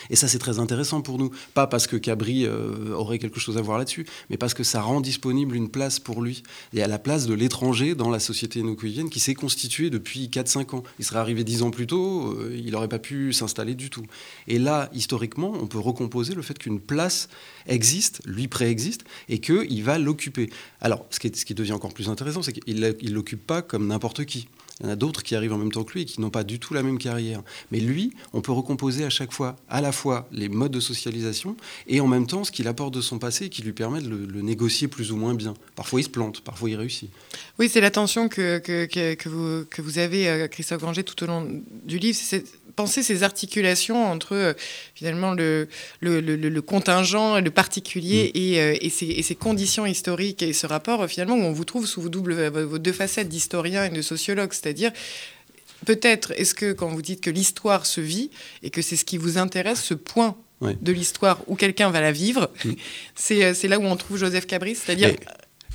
Et 0.10 0.16
ça, 0.16 0.28
c'est 0.28 0.40
très 0.40 0.60
intéressant 0.60 1.02
pour 1.02 1.18
nous. 1.18 1.32
Pas 1.54 1.68
parce 1.68 1.88
que 1.88 1.96
Cabri 1.96 2.46
euh, 2.46 2.94
aurait 2.94 3.20
quelque 3.20 3.40
chose 3.40 3.58
à 3.58 3.62
voir 3.62 3.78
là-dessus, 3.78 4.06
mais 4.30 4.38
parce 4.38 4.54
que 4.54 4.64
ça 4.64 4.82
rend 4.82 5.02
disponible 5.02 5.56
une 5.56 5.70
place 5.70 6.00
pour 6.00 6.22
lui. 6.22 6.44
Et 6.74 6.82
à 6.82 6.88
la 6.88 7.00
place 7.00 7.28
de 7.28 7.34
l'étranger 7.34 7.96
dans 7.96 8.10
la 8.10 8.20
société 8.20 8.60
inukuivienne 8.60 9.10
qui 9.10 9.20
s'est 9.20 9.34
constituée 9.34 9.90
depuis 9.90 10.28
4-5 10.28 10.76
ans. 10.76 10.84
Il 11.00 11.06
serait 11.06 11.20
arrivé 11.20 11.44
10 11.44 11.64
ans 11.64 11.72
plus 11.72 11.88
tôt, 11.88 12.32
euh, 12.32 12.56
il 12.56 12.72
n'aurait 12.72 12.88
pas 12.88 13.00
pu 13.00 13.34
s'installer 13.34 13.76
du 13.76 13.90
tout. 13.90 14.06
Et 14.48 14.60
là, 14.60 14.90
historiquement, 14.94 15.54
on 15.60 15.68
peut 15.68 15.80
recomposer 15.80 16.36
le 16.36 16.42
fait 16.42 16.58
qu'une 16.58 16.80
place 16.80 17.30
existe, 17.68 18.22
lui 18.26 18.48
préexiste, 18.48 19.04
et 19.30 19.40
qu'il 19.40 19.84
va 19.84 19.98
l'occuper. 19.98 20.50
Alors, 20.82 21.06
ce 21.10 21.20
qui, 21.20 21.32
ce 21.34 21.46
qui 21.46 21.54
devient 21.54 21.74
encore 21.74 21.94
plus 21.94 22.10
intéressant, 22.10 22.42
c'est 22.42 22.54
qu'il 22.54 22.80
ne 22.80 23.10
l'occupe 23.12 23.46
pas 23.46 23.62
comme 23.62 23.88
n'importe 23.88 24.26
qui. 24.26 24.48
Il 24.80 24.86
y 24.86 24.90
en 24.90 24.92
a 24.92 24.96
d'autres 24.96 25.24
qui 25.24 25.36
arrivent 25.36 25.54
en 25.54 25.58
même 25.58 25.72
temps 25.72 25.84
que 25.84 25.94
lui 25.94 26.02
et 26.02 26.06
qui 26.06 26.22
n'ont 26.22 26.30
pas 26.30 26.44
du 26.44 26.60
tout 26.60 26.74
la 26.74 26.84
même 26.84 27.00
carrière. 27.00 27.42
Mais 27.72 27.80
lui, 27.80 28.14
on 28.34 28.42
peut 28.42 28.52
recomposer 28.52 29.04
à 29.06 29.10
chaque 29.10 29.32
fois, 29.32 29.56
à 29.70 29.82
la 29.82 29.92
fois 29.92 30.28
les 30.32 30.50
modes 30.50 30.72
de 30.72 30.80
socialisation 30.80 31.56
et 31.88 32.00
en 32.00 32.08
même 32.08 32.28
temps 32.28 32.44
ce 32.44 32.52
qu'il 32.52 32.68
apporte 32.68 32.94
de 32.94 33.02
son 33.02 33.18
passé 33.18 33.46
et 33.46 33.50
qui 33.50 33.64
lui 33.64 33.74
permet 33.74 34.02
de 34.02 34.10
le, 34.10 34.42
négocier 34.42 34.88
plus 34.88 35.12
ou 35.12 35.18
moins 35.18 35.34
bien. 35.34 35.56
Parfois 35.76 36.00
il 36.00 36.04
se 36.04 36.10
plante, 36.10 36.42
parfois 36.42 36.70
il 36.70 36.76
réussit. 36.76 37.10
Oui, 37.58 37.70
c'est 37.70 37.82
l'attention 37.82 38.30
que, 38.30 38.60
que, 38.60 38.86
que, 39.16 39.30
vous, 39.30 39.66
que 39.66 39.82
vous 39.82 39.98
avez, 39.98 40.30
euh, 40.30 40.48
Christophe 40.48 40.82
Granger, 40.82 41.04
tout 41.04 41.22
au 41.24 41.28
long 41.28 41.48
du 41.86 41.98
livre. 41.98 42.18
C'est 42.22 42.44
penser 42.78 43.04
ces 43.04 43.24
articulations 43.24 44.06
entre 44.10 44.34
euh, 44.34 44.54
finalement 44.96 45.34
le, 45.34 45.68
le, 46.00 46.22
le, 46.22 46.62
contingent, 46.62 47.42
le 47.42 47.52
particulier 47.52 48.32
mm. 48.34 48.38
et, 48.38 48.62
euh, 48.62 48.78
et, 48.80 48.90
ces, 48.90 49.08
et, 49.08 49.24
ces, 49.24 49.36
conditions 49.36 49.86
historiques 49.86 50.44
et 50.44 50.54
ce 50.54 50.66
rapport 50.68 51.02
euh, 51.02 51.08
finalement 51.08 51.36
où 51.36 51.42
on 51.42 51.52
vous 51.52 51.66
trouve 51.66 51.86
sous 51.88 52.02
vos, 52.02 52.10
double, 52.10 52.48
vos 52.48 52.78
deux 52.78 52.94
facettes 52.94 53.28
d'historien 53.28 53.84
et 53.84 53.90
de 53.90 54.02
sociologue, 54.02 54.54
c'est-à-dire 54.54 54.92
peut-être 55.86 56.32
est-ce 56.38 56.54
que 56.54 56.72
quand 56.72 56.88
vous 56.88 57.02
dites 57.02 57.20
que 57.20 57.32
l'histoire 57.32 57.86
se 57.86 58.00
vit 58.00 58.30
et 58.64 58.70
que 58.70 58.82
c'est 58.82 58.96
ce 58.96 59.06
qui 59.06 59.18
vous 59.18 59.38
intéresse, 59.38 59.84
ce 59.84 59.96
point 59.96 60.38
de 60.62 60.92
l'histoire 60.92 61.40
où 61.46 61.56
quelqu'un 61.56 61.90
va 61.90 62.00
la 62.00 62.12
vivre, 62.12 62.52
mm. 62.64 62.72
c'est 63.16 63.68
là 63.68 63.80
où 63.80 63.84
on 63.84 63.98
trouve 63.98 64.18
Joseph 64.18 64.46
Cabris, 64.46 64.76
c'est-à-dire... 64.76 65.16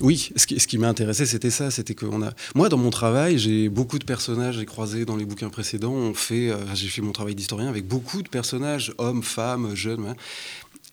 Oui, 0.02 0.32
ce 0.34 0.46
qui, 0.48 0.58
ce 0.58 0.76
m'a 0.78 0.88
intéressé, 0.88 1.26
c'était 1.26 1.50
ça. 1.50 1.70
C'était 1.70 1.94
qu'on 1.94 2.22
a. 2.22 2.32
Moi, 2.56 2.68
dans 2.68 2.76
mon 2.76 2.90
travail, 2.90 3.38
j'ai 3.38 3.68
beaucoup 3.68 4.00
de 4.00 4.04
personnages. 4.04 4.58
J'ai 4.58 4.66
croisé 4.66 5.04
dans 5.04 5.14
les 5.16 5.24
bouquins 5.24 5.48
précédents. 5.48 5.92
On 5.92 6.12
fait. 6.12 6.50
Euh, 6.50 6.56
j'ai 6.74 6.88
fait 6.88 7.02
mon 7.02 7.12
travail 7.12 7.36
d'historien 7.36 7.68
avec 7.68 7.86
beaucoup 7.86 8.20
de 8.22 8.28
personnages, 8.28 8.92
hommes, 8.98 9.22
femmes, 9.22 9.76
jeunes. 9.76 10.16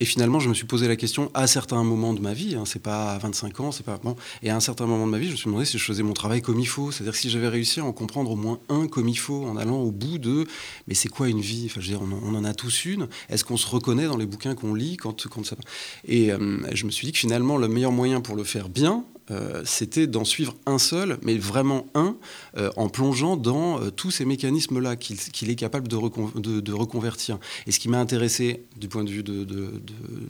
Et 0.02 0.06
finalement, 0.06 0.40
je 0.40 0.48
me 0.48 0.54
suis 0.54 0.66
posé 0.66 0.88
la 0.88 0.96
question 0.96 1.30
à 1.34 1.46
certains 1.46 1.84
moments 1.84 2.14
de 2.14 2.22
ma 2.22 2.34
vie, 2.34 2.56
hein, 2.56 2.64
c'est 2.66 2.82
pas 2.82 3.12
à 3.12 3.18
25 3.18 3.60
ans, 3.60 3.72
c'est 3.74 3.86
pas 3.86 4.00
bon, 4.02 4.16
et 4.42 4.50
à 4.50 4.56
un 4.56 4.62
certain 4.62 4.86
moment 4.86 5.06
de 5.06 5.12
ma 5.12 5.18
vie, 5.18 5.26
je 5.28 5.32
me 5.32 5.36
suis 5.36 5.48
demandé 5.48 5.66
si 5.66 5.78
je 5.78 5.84
faisais 5.84 6.04
mon 6.04 6.14
travail 6.14 6.42
comme 6.42 6.58
il 6.60 6.68
faut, 6.68 6.92
c'est-à-dire 6.92 7.16
si 7.16 7.30
j'avais 7.30 7.50
réussi 7.50 7.82
à 7.82 7.84
en 7.84 7.92
comprendre 7.92 8.32
au 8.32 8.38
moins 8.38 8.60
un 8.70 8.88
comme 8.88 9.10
il 9.10 9.18
faut, 9.18 9.44
en 9.44 9.58
allant 9.58 9.80
au 9.80 9.92
bout 9.92 10.18
de, 10.18 10.48
mais 10.88 10.94
c'est 10.94 11.10
quoi 11.10 11.28
une 11.28 11.42
vie? 11.42 11.64
Enfin, 11.66 11.82
je 11.82 11.92
veux 11.92 11.98
dire, 11.98 12.08
on, 12.24 12.34
en 12.34 12.46
a 12.46 12.54
tous 12.54 12.86
une. 12.86 13.08
Est-ce 13.28 13.44
qu'on 13.44 13.58
se 13.58 13.68
reconnaît 13.68 14.06
dans 14.06 14.16
les 14.16 14.26
bouquins 14.26 14.56
qu'on 14.56 14.74
lit 14.74 14.96
quand, 14.96 15.28
quand 15.28 15.46
ça 15.46 15.58
Et 16.08 16.32
euh, 16.32 16.58
je 16.74 16.86
me 16.86 16.92
suis 16.92 17.06
dit 17.06 17.12
que 17.12 17.20
finalement, 17.20 17.58
le 17.58 17.68
meilleur 17.68 17.92
moyen 17.92 18.22
pour 18.22 18.38
le 18.38 18.46
faire 18.46 18.70
bien, 18.70 19.04
euh, 19.32 19.62
c'était 19.66 20.08
d'en 20.08 20.24
suivre 20.24 20.56
un 20.66 20.78
seul, 20.78 21.18
mais 21.22 21.38
vraiment 21.38 21.88
un, 21.94 22.18
euh, 22.58 22.72
en 22.78 22.90
plongeant 22.90 23.38
dans 23.38 23.82
euh, 23.82 23.92
tous 23.92 24.12
ces 24.12 24.26
mécanismes-là 24.26 24.96
qu'il 24.96 25.50
est 25.50 25.56
capable 25.56 25.88
de, 25.88 26.60
de, 26.62 26.74
reconvertir. 26.74 27.38
Et 27.68 27.72
ce 27.72 27.80
qui 27.80 27.90
m'a 27.90 28.00
intéressé 28.00 28.66
du 28.78 28.88
point 28.88 29.04
de 29.04 29.10
vue 29.10 29.24
de, 29.24 29.44
de 29.44 29.82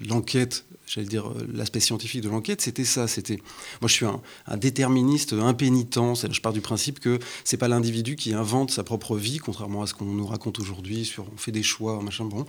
l'enquête 0.08 0.66
j'allais 0.90 1.08
dire, 1.08 1.30
euh, 1.30 1.48
l'aspect 1.54 1.80
scientifique 1.80 2.22
de 2.22 2.30
l'enquête, 2.30 2.62
c'était 2.62 2.86
ça. 2.86 3.08
C'était, 3.08 3.38
moi, 3.82 3.88
je 3.88 3.94
suis 3.94 4.06
un, 4.06 4.22
déterministe 4.58 5.34
impénitent. 5.34 6.00
Je 6.32 6.42
pars 6.42 6.54
du 6.54 6.62
principe 6.62 7.00
que 7.00 7.20
c'est 7.44 7.58
pas 7.58 7.68
l'individu 7.68 8.16
qui 8.16 8.34
invente 8.34 8.72
sa 8.72 8.84
propre 8.84 9.16
vie, 9.16 9.38
contrairement 9.38 9.84
à 9.84 9.88
ce 9.88 9.94
qu'on 9.94 10.06
nous 10.06 10.26
raconte 10.28 10.60
aujourd'hui 10.60 11.10
on 11.20 11.38
fait 11.38 11.52
des 11.52 11.64
choix, 11.64 12.02
machin, 12.02 12.26
bon, 12.26 12.46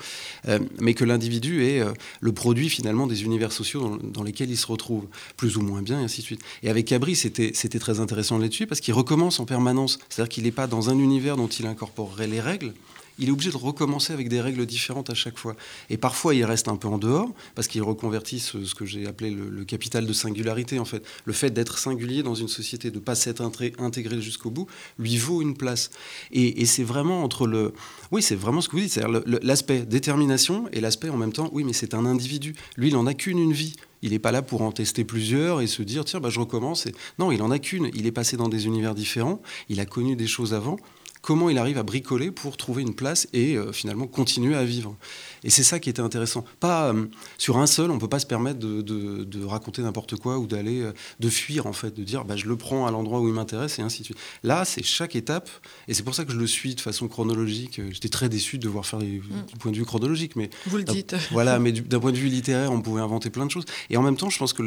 euh, 0.48 0.58
mais 0.80 0.94
que 0.94 1.04
l'individu 1.04 1.64
est 1.64 1.80
euh, 1.80 1.92
le 2.20 2.32
produit 2.32 2.68
finalement 2.68 3.06
des 3.06 3.24
univers 3.24 3.52
sociaux 3.52 3.98
dans, 4.02 4.22
lesquels 4.22 4.50
il 4.50 4.56
se 4.56 4.66
retrouve, 4.66 5.06
plus 5.36 5.56
ou 5.56 5.62
moins 5.62 5.82
bien, 5.82 6.00
et 6.00 6.04
ainsi 6.04 6.20
de 6.20 6.26
suite. 6.26 6.40
Et 6.62 6.70
avec 6.70 6.86
Cabri, 6.86 7.16
c'était, 7.16 7.52
c'était 7.54 7.78
très 7.78 8.00
intéressant 8.00 8.38
là-dessus 8.38 8.66
parce 8.66 8.80
qu'il 8.80 8.94
recommence 8.94 9.40
en 9.40 9.44
permanence. 9.44 9.98
C'est-à-dire 10.08 10.28
qu'il 10.28 10.44
n'est 10.44 10.50
pas 10.50 10.66
dans 10.66 10.90
un 10.90 10.98
univers 10.98 11.36
dont 11.36 11.48
il 11.48 11.66
incorporerait 11.66 12.26
les 12.26 12.40
règles, 12.40 12.74
il 13.20 13.28
est 13.28 13.32
obligé 13.32 13.50
de 13.50 13.56
recommencer 13.56 14.12
avec 14.12 14.28
des 14.28 14.40
règles 14.40 14.66
différentes 14.66 15.10
à 15.10 15.14
chaque 15.14 15.38
fois. 15.38 15.54
Et 15.90 15.98
parfois, 15.98 16.34
il 16.34 16.44
reste 16.44 16.68
un 16.68 16.76
peu 16.76 16.88
en 16.88 16.98
dehors, 16.98 17.30
parce 17.54 17.68
qu'il 17.68 17.82
reconvertit 17.82 18.40
ce, 18.40 18.74
que 18.74 18.86
j'ai 18.86 19.06
appelé 19.06 19.30
le, 19.30 19.64
capital 19.64 20.06
de 20.06 20.12
singularité, 20.12 20.78
en 20.78 20.84
fait. 20.84 21.04
Le 21.26 21.32
fait 21.32 21.50
d'être 21.50 21.78
singulier 21.78 22.22
dans 22.22 22.34
une 22.34 22.48
société, 22.48 22.90
de 22.90 22.96
ne 22.96 23.00
pas 23.00 23.14
s'être 23.14 23.42
intégré 23.78 24.20
jusqu'au 24.20 24.50
bout, 24.50 24.66
lui 24.98 25.18
vaut 25.18 25.42
une 25.42 25.56
place. 25.56 25.90
Et, 26.32 26.64
c'est 26.64 26.82
vraiment 26.82 27.22
entre 27.22 27.46
le... 27.46 27.74
Oui, 28.10 28.22
c'est 28.22 28.36
vraiment 28.36 28.60
ce 28.60 28.68
que 28.68 28.76
vous 28.76 28.82
dites, 28.82 28.92
c'est-à-dire 28.92 29.22
l'aspect 29.42 29.80
détermination 29.80 30.68
et 30.72 30.80
l'aspect 30.80 31.10
en 31.10 31.16
même 31.16 31.32
temps, 31.32 31.50
oui, 31.52 31.62
mais 31.64 31.72
c'est 31.72 31.94
un 31.94 32.06
individu. 32.06 32.54
Lui, 32.76 32.88
il 32.88 32.94
n'en 32.94 33.06
a 33.06 33.14
qu'une 33.14 33.38
une 33.38 33.52
vie. 33.52 33.76
Il 34.02 34.12
n'est 34.12 34.18
pas 34.18 34.32
là 34.32 34.40
pour 34.40 34.62
en 34.62 34.72
tester 34.72 35.04
plusieurs 35.04 35.60
et 35.60 35.66
se 35.66 35.82
dire, 35.82 36.06
tiens, 36.06 36.20
bah, 36.20 36.30
je 36.30 36.40
recommence. 36.40 36.88
Non, 37.18 37.32
il 37.32 37.42
en 37.42 37.50
a 37.50 37.58
qu'une. 37.58 37.90
Il 37.92 38.06
est 38.06 38.12
passé 38.12 38.38
dans 38.38 38.48
des 38.48 38.66
univers 38.66 38.94
différents. 38.94 39.42
Il 39.68 39.78
a 39.78 39.84
connu 39.84 40.16
des 40.16 40.26
choses 40.26 40.54
avant 40.54 40.78
comment 41.22 41.50
il 41.50 41.58
arrive 41.58 41.78
à 41.78 41.82
bricoler 41.82 42.30
pour 42.30 42.56
trouver 42.56 42.82
une 42.82 42.94
place 42.94 43.28
et 43.32 43.56
euh, 43.56 43.72
finalement 43.72 44.06
continuer 44.06 44.56
à 44.56 44.64
vivre. 44.64 44.96
Et 45.44 45.50
c'est 45.50 45.62
ça 45.62 45.78
qui 45.78 45.90
était 45.90 46.00
intéressant. 46.00 46.44
Pas 46.60 46.92
euh, 46.92 47.06
sur 47.38 47.58
un 47.58 47.66
seul, 47.66 47.90
on 47.90 47.98
peut 47.98 48.08
pas 48.08 48.18
se 48.18 48.26
permettre 48.26 48.58
de, 48.58 49.44
raconter 49.44 49.82
n'importe 49.82 50.16
quoi 50.16 50.38
ou 50.38 50.46
d'aller 50.46 50.82
euh, 50.82 50.92
de 51.18 51.28
fuir 51.28 51.66
en 51.66 51.72
fait, 51.72 51.94
de 51.94 52.04
dire 52.04 52.24
bah, 52.24 52.36
je 52.36 52.46
le 52.46 52.56
prends 52.56 52.86
à 52.86 52.90
l'endroit 52.90 53.20
où 53.20 53.28
il 53.28 53.34
m'intéresse 53.34 53.78
et 53.78 53.82
ainsi 53.82 54.00
de 54.00 54.04
suite. 54.06 54.18
Là, 54.42 54.64
c'est 54.64 54.82
chaque 54.82 55.16
étape 55.16 55.48
et 55.88 55.94
c'est 55.94 56.02
pour 56.02 56.14
ça 56.14 56.24
que 56.24 56.32
je 56.32 56.38
le 56.38 56.46
suis 56.46 56.74
de 56.74 56.80
façon 56.80 57.08
chronologique. 57.08 57.80
J'étais 57.90 58.08
très 58.08 58.28
déçu 58.28 58.58
de 58.58 58.62
devoir 58.64 58.86
faire 58.86 59.00
mm. 59.00 59.02
du 59.02 59.22
point 59.58 59.72
de 59.72 59.76
vue 59.76 59.84
chronologique, 59.84 60.36
mais 60.36 60.50
vous 60.66 60.78
le 60.78 60.84
dites. 60.84 61.16
Voilà, 61.30 61.58
mais 61.58 61.72
d'un 61.72 62.00
point 62.00 62.12
de 62.12 62.16
vue 62.16 62.28
littéraire, 62.28 62.72
on 62.72 62.80
pouvait 62.80 63.00
inventer 63.00 63.30
plein 63.30 63.46
de 63.46 63.50
choses. 63.50 63.64
Et 63.88 63.96
en 63.96 64.02
même 64.02 64.16
temps, 64.16 64.30
je 64.30 64.38
pense 64.38 64.52
que 64.52 64.62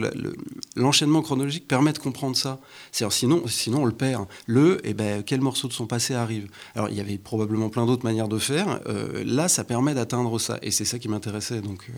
l'enchaînement 0.75 1.21
chronologique 1.21 1.67
permet 1.67 1.93
de 1.93 1.99
comprendre 1.99 2.35
ça. 2.35 2.59
Sinon, 2.91 3.43
sinon 3.47 3.83
on 3.83 3.85
le 3.85 3.91
perd. 3.91 4.25
Le, 4.47 4.77
et 4.85 4.91
eh 4.91 4.93
ben, 4.93 5.23
quel 5.23 5.41
morceau 5.41 5.67
de 5.67 5.73
son 5.73 5.87
passé 5.87 6.13
arrive? 6.13 6.42
Alors, 6.75 6.89
il 6.89 6.97
y 6.97 7.01
avait 7.01 7.17
probablement 7.17 7.69
plein 7.69 7.85
d'autres 7.85 8.03
manières 8.03 8.27
de 8.27 8.37
faire. 8.37 8.79
Euh, 8.87 9.23
là, 9.25 9.47
ça 9.47 9.63
permet 9.63 9.93
d'atteindre 9.93 10.39
ça 10.39 10.57
et 10.61 10.71
c'est 10.71 10.85
ça 10.85 10.99
qui 10.99 11.07
m'intéressait. 11.07 11.61
Donc, 11.61 11.85
euh, 11.89 11.93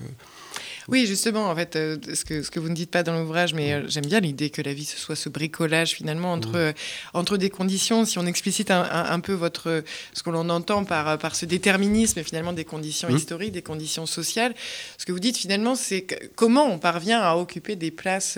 oui, 0.88 1.08
justement, 1.08 1.50
en 1.50 1.56
fait, 1.56 1.76
euh, 1.76 1.98
ce, 2.14 2.24
que, 2.24 2.44
ce 2.44 2.52
que 2.52 2.60
vous 2.60 2.70
ne 2.70 2.76
dites 2.76 2.92
pas 2.92 3.02
dans 3.02 3.18
l'ouvrage, 3.18 3.54
mais 3.56 3.74
euh, 3.74 3.82
j'aime 3.88 4.06
bien 4.06 4.20
l'idée 4.20 4.52
que 4.52 4.62
la 4.62 4.74
vie, 4.74 4.86
ce 4.86 4.98
soit 4.98 5.16
ce 5.16 5.30
bricolage 5.30 5.94
finalement 5.94 6.32
entre, 6.32 6.56
euh, 6.56 6.72
entre 7.14 7.38
des 7.38 7.50
conditions. 7.50 8.06
Si 8.06 8.20
on 8.20 8.26
explicite 8.28 8.70
un, 8.70 9.20
peu 9.20 9.34
votre, 9.34 9.84
ce 10.14 10.22
que 10.22 10.30
l'on 10.30 10.48
entend 10.50 10.86
par, 10.86 11.18
par 11.18 11.36
ce 11.36 11.46
déterminisme, 11.46 12.22
finalement, 12.24 12.54
des 12.54 12.66
conditions 12.66 13.10
mmh. 13.10 13.16
historiques, 13.16 13.52
des 13.52 13.64
conditions 13.64 14.06
sociales, 14.06 14.54
ce 14.98 15.06
que 15.06 15.12
vous 15.12 15.20
dites 15.20 15.38
finalement, 15.38 15.76
c'est 15.76 16.06
comment 16.36 16.72
on 16.72 16.78
parvient 16.78 17.22
à 17.22 17.36
occuper 17.36 17.76
des 17.76 17.92
places 17.92 18.38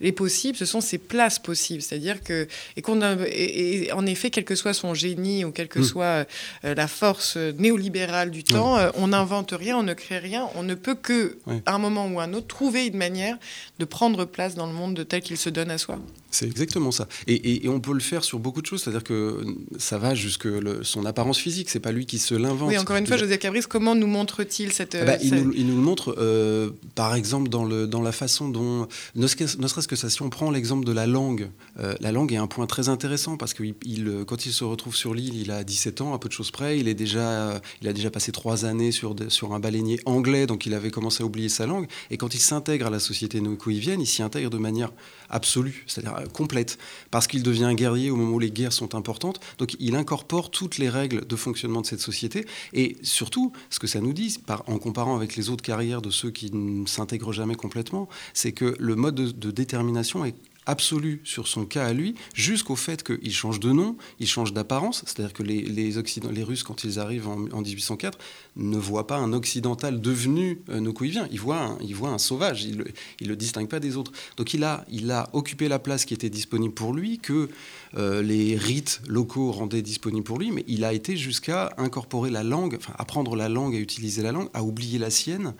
les 0.00 0.12
possibles? 0.12 0.58
Ce 0.58 0.66
sont 0.66 0.80
ces 0.80 0.98
places 0.98 1.38
possibles. 1.38 1.80
C'est-à-dire 1.80 2.22
que, 2.22 2.48
et, 2.76 2.82
qu'on 2.82 3.00
et, 3.26 3.90
en 3.92 4.04
effet, 4.04 4.30
quel 4.30 4.44
que 4.44 4.54
soit 4.54 4.74
son 4.74 4.92
génie 4.92 5.44
ou 5.44 5.52
quelle 5.52 5.68
que 5.68 5.80
mmh. 5.80 5.84
soit 5.84 6.26
la 6.62 6.88
force 6.88 7.36
néolibérale 7.36 8.30
du 8.30 8.44
temps, 8.44 8.76
on 8.94 9.08
n'invente 9.08 9.52
rien, 9.52 9.78
on 9.78 9.82
ne 9.82 9.94
crée 9.94 10.18
rien, 10.18 10.48
on 10.54 10.62
ne 10.62 10.74
peut 10.74 10.94
que, 10.94 11.38
un 11.66 11.77
moment 11.78 12.06
ou 12.06 12.20
un 12.20 12.32
autre, 12.32 12.46
trouver 12.46 12.86
une 12.86 12.96
manière 12.96 13.36
de 13.78 13.84
prendre 13.84 14.24
place 14.24 14.54
dans 14.54 14.66
le 14.66 14.72
monde 14.72 15.06
tel 15.08 15.22
qu'il 15.22 15.36
se 15.36 15.50
donne 15.50 15.70
à 15.70 15.78
soi. 15.78 15.98
C'est 16.30 16.46
exactement 16.46 16.90
ça. 16.90 17.08
Et, 17.26 17.66
on 17.68 17.80
peut 17.80 17.92
le 17.92 18.00
faire 18.00 18.24
sur 18.24 18.38
beaucoup 18.38 18.60
de 18.60 18.66
choses, 18.66 18.82
c'est-à-dire 18.82 19.04
que 19.04 19.44
ça 19.78 19.98
va 19.98 20.14
jusque 20.14 20.48
son 20.82 21.06
apparence 21.06 21.38
physique, 21.38 21.70
c'est 21.70 21.80
pas 21.80 21.92
lui 21.92 22.06
qui 22.06 22.18
se 22.18 22.34
l'invente. 22.34 22.68
Oui, 22.68 22.78
encore 22.78 22.96
une 22.96 23.06
fois, 23.06 23.16
José 23.16 23.38
Cabris, 23.38 23.62
comment 23.68 23.94
nous 23.94 24.06
montre-t-il 24.06 24.72
cette... 24.72 24.94
Ah 24.94 25.04
bah, 25.04 25.16
il, 25.22 25.34
nous, 25.34 25.52
le 25.52 25.82
montre, 25.82 26.14
euh, 26.18 26.70
par 26.94 27.14
exemple, 27.14 27.48
dans, 27.48 27.64
le, 27.64 27.86
dans 27.86 28.02
la 28.02 28.12
façon 28.12 28.48
dont, 28.48 28.88
ne 29.14 29.26
serait-ce 29.26 29.88
que 29.88 29.96
ça, 29.96 30.10
si 30.10 30.22
on 30.22 30.30
prend 30.30 30.50
l'exemple 30.50 30.84
de 30.84 30.92
la 30.92 31.06
langue, 31.06 31.50
euh, 31.78 31.94
la 32.00 32.12
langue 32.12 32.32
est 32.32 32.36
un 32.36 32.46
point 32.46 32.66
très 32.66 32.88
intéressant, 32.88 33.36
parce 33.36 33.54
que 33.54 33.62
il, 33.84 34.24
quand 34.26 34.44
il 34.46 34.52
se 34.52 34.64
retrouve 34.64 34.94
sur 34.94 35.14
l'île, 35.14 35.36
il 35.36 35.50
a 35.50 35.64
17 35.64 36.00
ans, 36.02 36.14
à 36.14 36.18
peu 36.18 36.28
de 36.28 36.34
choses 36.34 36.50
près, 36.50 36.78
il, 36.78 36.88
est 36.88 36.94
déjà, 36.94 37.60
il 37.80 37.88
a 37.88 37.92
déjà 37.92 38.10
passé 38.10 38.32
trois 38.32 38.64
années 38.64 38.92
sur, 38.92 39.14
sur 39.28 39.54
un 39.54 39.60
baleinier 39.60 40.00
anglais, 40.04 40.46
donc 40.46 40.66
il 40.66 40.74
avait 40.74 40.90
commencé 40.90 41.22
à 41.22 41.26
oublier 41.26 41.48
sa 41.48 41.66
langue, 41.66 41.86
et 42.10 42.16
quand 42.16 42.34
il 42.34 42.40
s'intègre 42.40 42.88
à 42.88 42.90
la 42.90 43.00
société 43.00 43.40
noéco-ivienne, 43.40 44.00
il 44.00 44.06
s'y 44.06 44.22
intègre 44.22 44.50
de 44.50 44.58
manière 44.58 44.92
absolue, 45.30 45.84
c'est-à-dire 45.86 46.18
complète, 46.28 46.78
parce 47.10 47.26
qu'il 47.26 47.42
devient 47.42 47.72
guerrier 47.74 48.10
au 48.10 48.16
moment 48.16 48.36
où 48.36 48.38
les 48.38 48.50
guerres 48.50 48.72
sont 48.72 48.94
importantes. 48.94 49.40
Donc 49.58 49.76
il 49.78 49.96
incorpore 49.96 50.50
toutes 50.50 50.78
les 50.78 50.88
règles 50.88 51.26
de 51.26 51.36
fonctionnement 51.36 51.80
de 51.80 51.86
cette 51.86 52.00
société. 52.00 52.46
Et 52.72 52.96
surtout, 53.02 53.52
ce 53.70 53.78
que 53.78 53.86
ça 53.86 54.00
nous 54.00 54.12
dit, 54.12 54.38
en 54.66 54.78
comparant 54.78 55.16
avec 55.16 55.36
les 55.36 55.50
autres 55.50 55.62
carrières 55.62 56.02
de 56.02 56.10
ceux 56.10 56.30
qui 56.30 56.50
ne 56.52 56.86
s'intègrent 56.86 57.32
jamais 57.32 57.54
complètement, 57.54 58.08
c'est 58.34 58.52
que 58.52 58.74
le 58.78 58.96
mode 58.96 59.14
de 59.14 59.50
détermination 59.50 60.24
est 60.24 60.34
absolue 60.68 61.20
sur 61.24 61.48
son 61.48 61.64
cas 61.64 61.86
à 61.86 61.92
lui, 61.92 62.14
jusqu'au 62.34 62.76
fait 62.76 63.02
qu'il 63.02 63.32
change 63.32 63.58
de 63.58 63.72
nom, 63.72 63.96
il 64.20 64.28
change 64.28 64.52
d'apparence, 64.52 65.02
c'est-à-dire 65.06 65.32
que 65.32 65.42
les, 65.42 65.62
les, 65.62 65.90
les, 66.30 66.42
Russes, 66.42 66.62
quand 66.62 66.84
ils 66.84 66.98
arrivent 66.98 67.26
en, 67.26 67.38
1804, 67.38 68.18
ne 68.56 68.76
voient 68.76 69.06
pas 69.06 69.16
un 69.16 69.32
occidental 69.32 70.00
devenu 70.00 70.60
euh, 70.68 70.80
nokoïvien, 70.80 71.26
ils 71.32 71.40
voient 71.40 71.78
un, 71.80 72.12
un 72.12 72.18
sauvage, 72.18 72.64
ils 72.64 72.76
ne 72.76 72.84
le, 73.26 73.36
distinguent 73.36 73.68
pas 73.68 73.80
des 73.80 73.96
autres. 73.96 74.12
Donc 74.36 74.52
il 74.52 74.62
a, 74.62 74.84
il 74.90 75.10
a 75.10 75.30
occupé 75.32 75.68
la 75.68 75.78
place 75.78 76.04
qui 76.04 76.12
était 76.12 76.30
disponible 76.30 76.74
pour 76.74 76.92
lui, 76.92 77.18
que 77.18 77.48
euh, 77.96 78.22
les 78.22 78.54
rites 78.56 79.00
locaux 79.08 79.50
rendaient 79.52 79.80
disponible 79.80 80.24
pour 80.24 80.38
lui, 80.38 80.50
mais 80.50 80.64
il 80.68 80.84
a 80.84 80.92
été 80.92 81.16
jusqu'à 81.16 81.72
incorporer 81.78 82.30
la 82.30 82.44
langue, 82.44 82.76
enfin 82.78 82.92
apprendre 82.98 83.36
la 83.36 83.48
langue, 83.48 83.74
à 83.74 83.78
utiliser 83.78 84.22
la 84.22 84.32
langue, 84.32 84.50
à 84.52 84.62
oublier 84.62 84.98
la 84.98 85.08
sienne, 85.08 85.54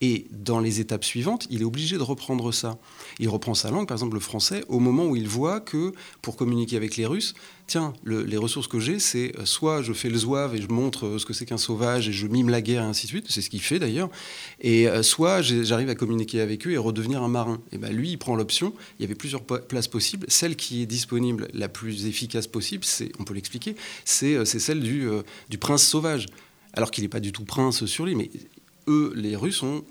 et 0.00 0.26
dans 0.30 0.60
les 0.60 0.80
étapes 0.80 1.04
suivantes, 1.04 1.46
il 1.50 1.62
est 1.62 1.64
obligé 1.64 1.96
de 1.96 2.02
reprendre 2.02 2.52
ça. 2.52 2.78
Il 3.20 3.28
reprend 3.28 3.54
sa 3.54 3.70
langue, 3.70 3.86
par 3.86 3.96
exemple 3.96 4.14
le 4.14 4.20
français, 4.20 4.64
au 4.68 4.78
moment 4.80 5.06
où 5.06 5.16
il 5.16 5.28
voit 5.28 5.60
que 5.60 5.92
pour 6.20 6.36
communiquer 6.36 6.76
avec 6.76 6.96
les 6.96 7.06
Russes, 7.06 7.34
tiens, 7.66 7.94
les 8.04 8.36
ressources 8.36 8.66
que 8.66 8.80
j'ai, 8.80 8.98
c'est 8.98 9.32
euh, 9.38 9.44
soit 9.44 9.82
je 9.82 9.92
fais 9.92 10.10
le 10.10 10.18
zouave 10.18 10.54
et 10.54 10.60
je 10.60 10.68
montre 10.68 11.06
euh, 11.06 11.18
ce 11.18 11.24
que 11.24 11.32
c'est 11.32 11.46
qu'un 11.46 11.58
sauvage 11.58 12.08
et 12.08 12.12
je 12.12 12.26
mime 12.26 12.50
la 12.50 12.60
guerre 12.60 12.82
et 12.82 12.86
ainsi 12.86 13.06
de 13.06 13.10
suite, 13.10 13.26
c'est 13.30 13.40
ce 13.40 13.48
qu'il 13.48 13.62
fait 13.62 13.78
d'ailleurs, 13.78 14.10
et 14.60 14.88
euh, 14.88 15.02
soit 15.02 15.42
j'arrive 15.42 15.88
à 15.88 15.94
communiquer 15.94 16.40
avec 16.40 16.66
eux 16.66 16.72
et 16.72 16.76
redevenir 16.76 17.22
un 17.22 17.28
marin. 17.28 17.60
Et 17.72 17.78
ben 17.78 17.92
lui, 17.92 18.10
il 18.10 18.18
prend 18.18 18.36
l'option, 18.36 18.74
il 18.98 19.02
y 19.02 19.04
avait 19.06 19.14
plusieurs 19.14 19.42
places 19.42 19.88
possibles, 19.88 20.26
celle 20.28 20.56
qui 20.56 20.82
est 20.82 20.86
disponible, 20.86 21.48
la 21.54 21.68
plus 21.68 22.06
efficace 22.06 22.46
possible, 22.46 22.84
c'est, 22.84 23.12
on 23.18 23.24
peut 23.24 23.34
l'expliquer, 23.34 23.76
c'est 24.04 24.44
celle 24.44 24.80
du, 24.80 25.08
prince 25.58 25.84
sauvage. 25.84 26.26
Alors 26.76 26.90
qu'il 26.90 27.04
n'est 27.04 27.08
pas 27.08 27.20
du 27.20 27.30
tout 27.30 27.44
prince 27.44 27.86
sur 27.86 28.04
lui, 28.04 28.16
mais 28.16 28.30
eux, 28.88 29.12
les 29.16 29.36
Russes, 29.36 29.62
ont 29.62 29.84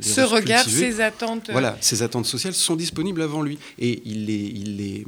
ce 0.00 0.20
regard, 0.20 0.64
ces 0.68 1.00
attentes. 1.00 1.50
Voilà, 1.50 1.76
ces 1.80 2.02
attentes 2.02 2.26
sociales 2.26 2.54
sont 2.54 2.76
disponibles 2.76 3.22
avant 3.22 3.42
lui. 3.42 3.58
Et 3.78 4.02
il, 4.04 4.26
les, 4.26 4.34
il, 4.34 4.76
les, 4.76 5.04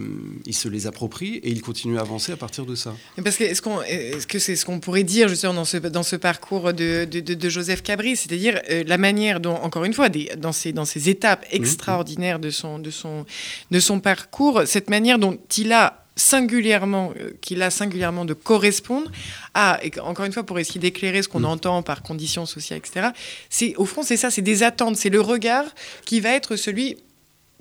il 0.46 0.54
se 0.54 0.68
les 0.68 0.86
approprie 0.86 1.36
et 1.36 1.50
il 1.50 1.62
continue 1.62 1.98
à 1.98 2.02
avancer 2.02 2.32
à 2.32 2.36
partir 2.36 2.64
de 2.64 2.74
ça. 2.74 2.94
Parce 3.22 3.36
que 3.36 3.44
est-ce, 3.44 3.62
qu'on, 3.62 3.82
est-ce 3.82 4.26
que 4.26 4.38
c'est 4.38 4.56
ce 4.56 4.64
qu'on 4.64 4.80
pourrait 4.80 5.04
dire 5.04 5.28
justement 5.28 5.54
dans 5.54 5.64
ce, 5.64 5.76
dans 5.78 6.02
ce 6.02 6.16
parcours 6.16 6.72
de, 6.72 7.04
de, 7.04 7.20
de 7.20 7.48
Joseph 7.48 7.82
Cabri 7.82 8.16
C'est-à-dire 8.16 8.60
euh, 8.70 8.84
la 8.86 8.98
manière 8.98 9.40
dont, 9.40 9.56
encore 9.56 9.84
une 9.84 9.94
fois, 9.94 10.08
des, 10.08 10.30
dans, 10.38 10.52
ces, 10.52 10.72
dans 10.72 10.84
ces 10.84 11.08
étapes 11.08 11.44
mmh. 11.52 11.56
extraordinaires 11.56 12.38
de 12.38 12.50
son, 12.50 12.78
de, 12.78 12.90
son, 12.90 13.26
de 13.70 13.80
son 13.80 14.00
parcours, 14.00 14.62
cette 14.66 14.90
manière 14.90 15.18
dont 15.18 15.38
il 15.56 15.72
a 15.72 16.04
singulièrement, 16.18 17.12
euh, 17.18 17.30
qu'il 17.40 17.62
a 17.62 17.70
singulièrement 17.70 18.24
de 18.24 18.34
correspondre 18.34 19.10
à, 19.54 19.78
et 19.82 19.92
encore 20.00 20.26
une 20.26 20.32
fois 20.32 20.42
pour 20.42 20.58
essayer 20.58 20.80
d'éclairer 20.80 21.22
ce 21.22 21.28
qu'on 21.28 21.40
mm. 21.40 21.44
entend 21.46 21.82
par 21.82 22.02
conditions 22.02 22.44
sociales, 22.44 22.80
etc. 22.80 23.08
C'est 23.48 23.74
au 23.76 23.84
fond 23.84 24.02
c'est 24.02 24.16
ça, 24.16 24.30
c'est 24.30 24.42
des 24.42 24.62
attentes, 24.62 24.96
c'est 24.96 25.10
le 25.10 25.20
regard 25.20 25.64
qui 26.04 26.20
va 26.20 26.30
être 26.30 26.56
celui 26.56 26.96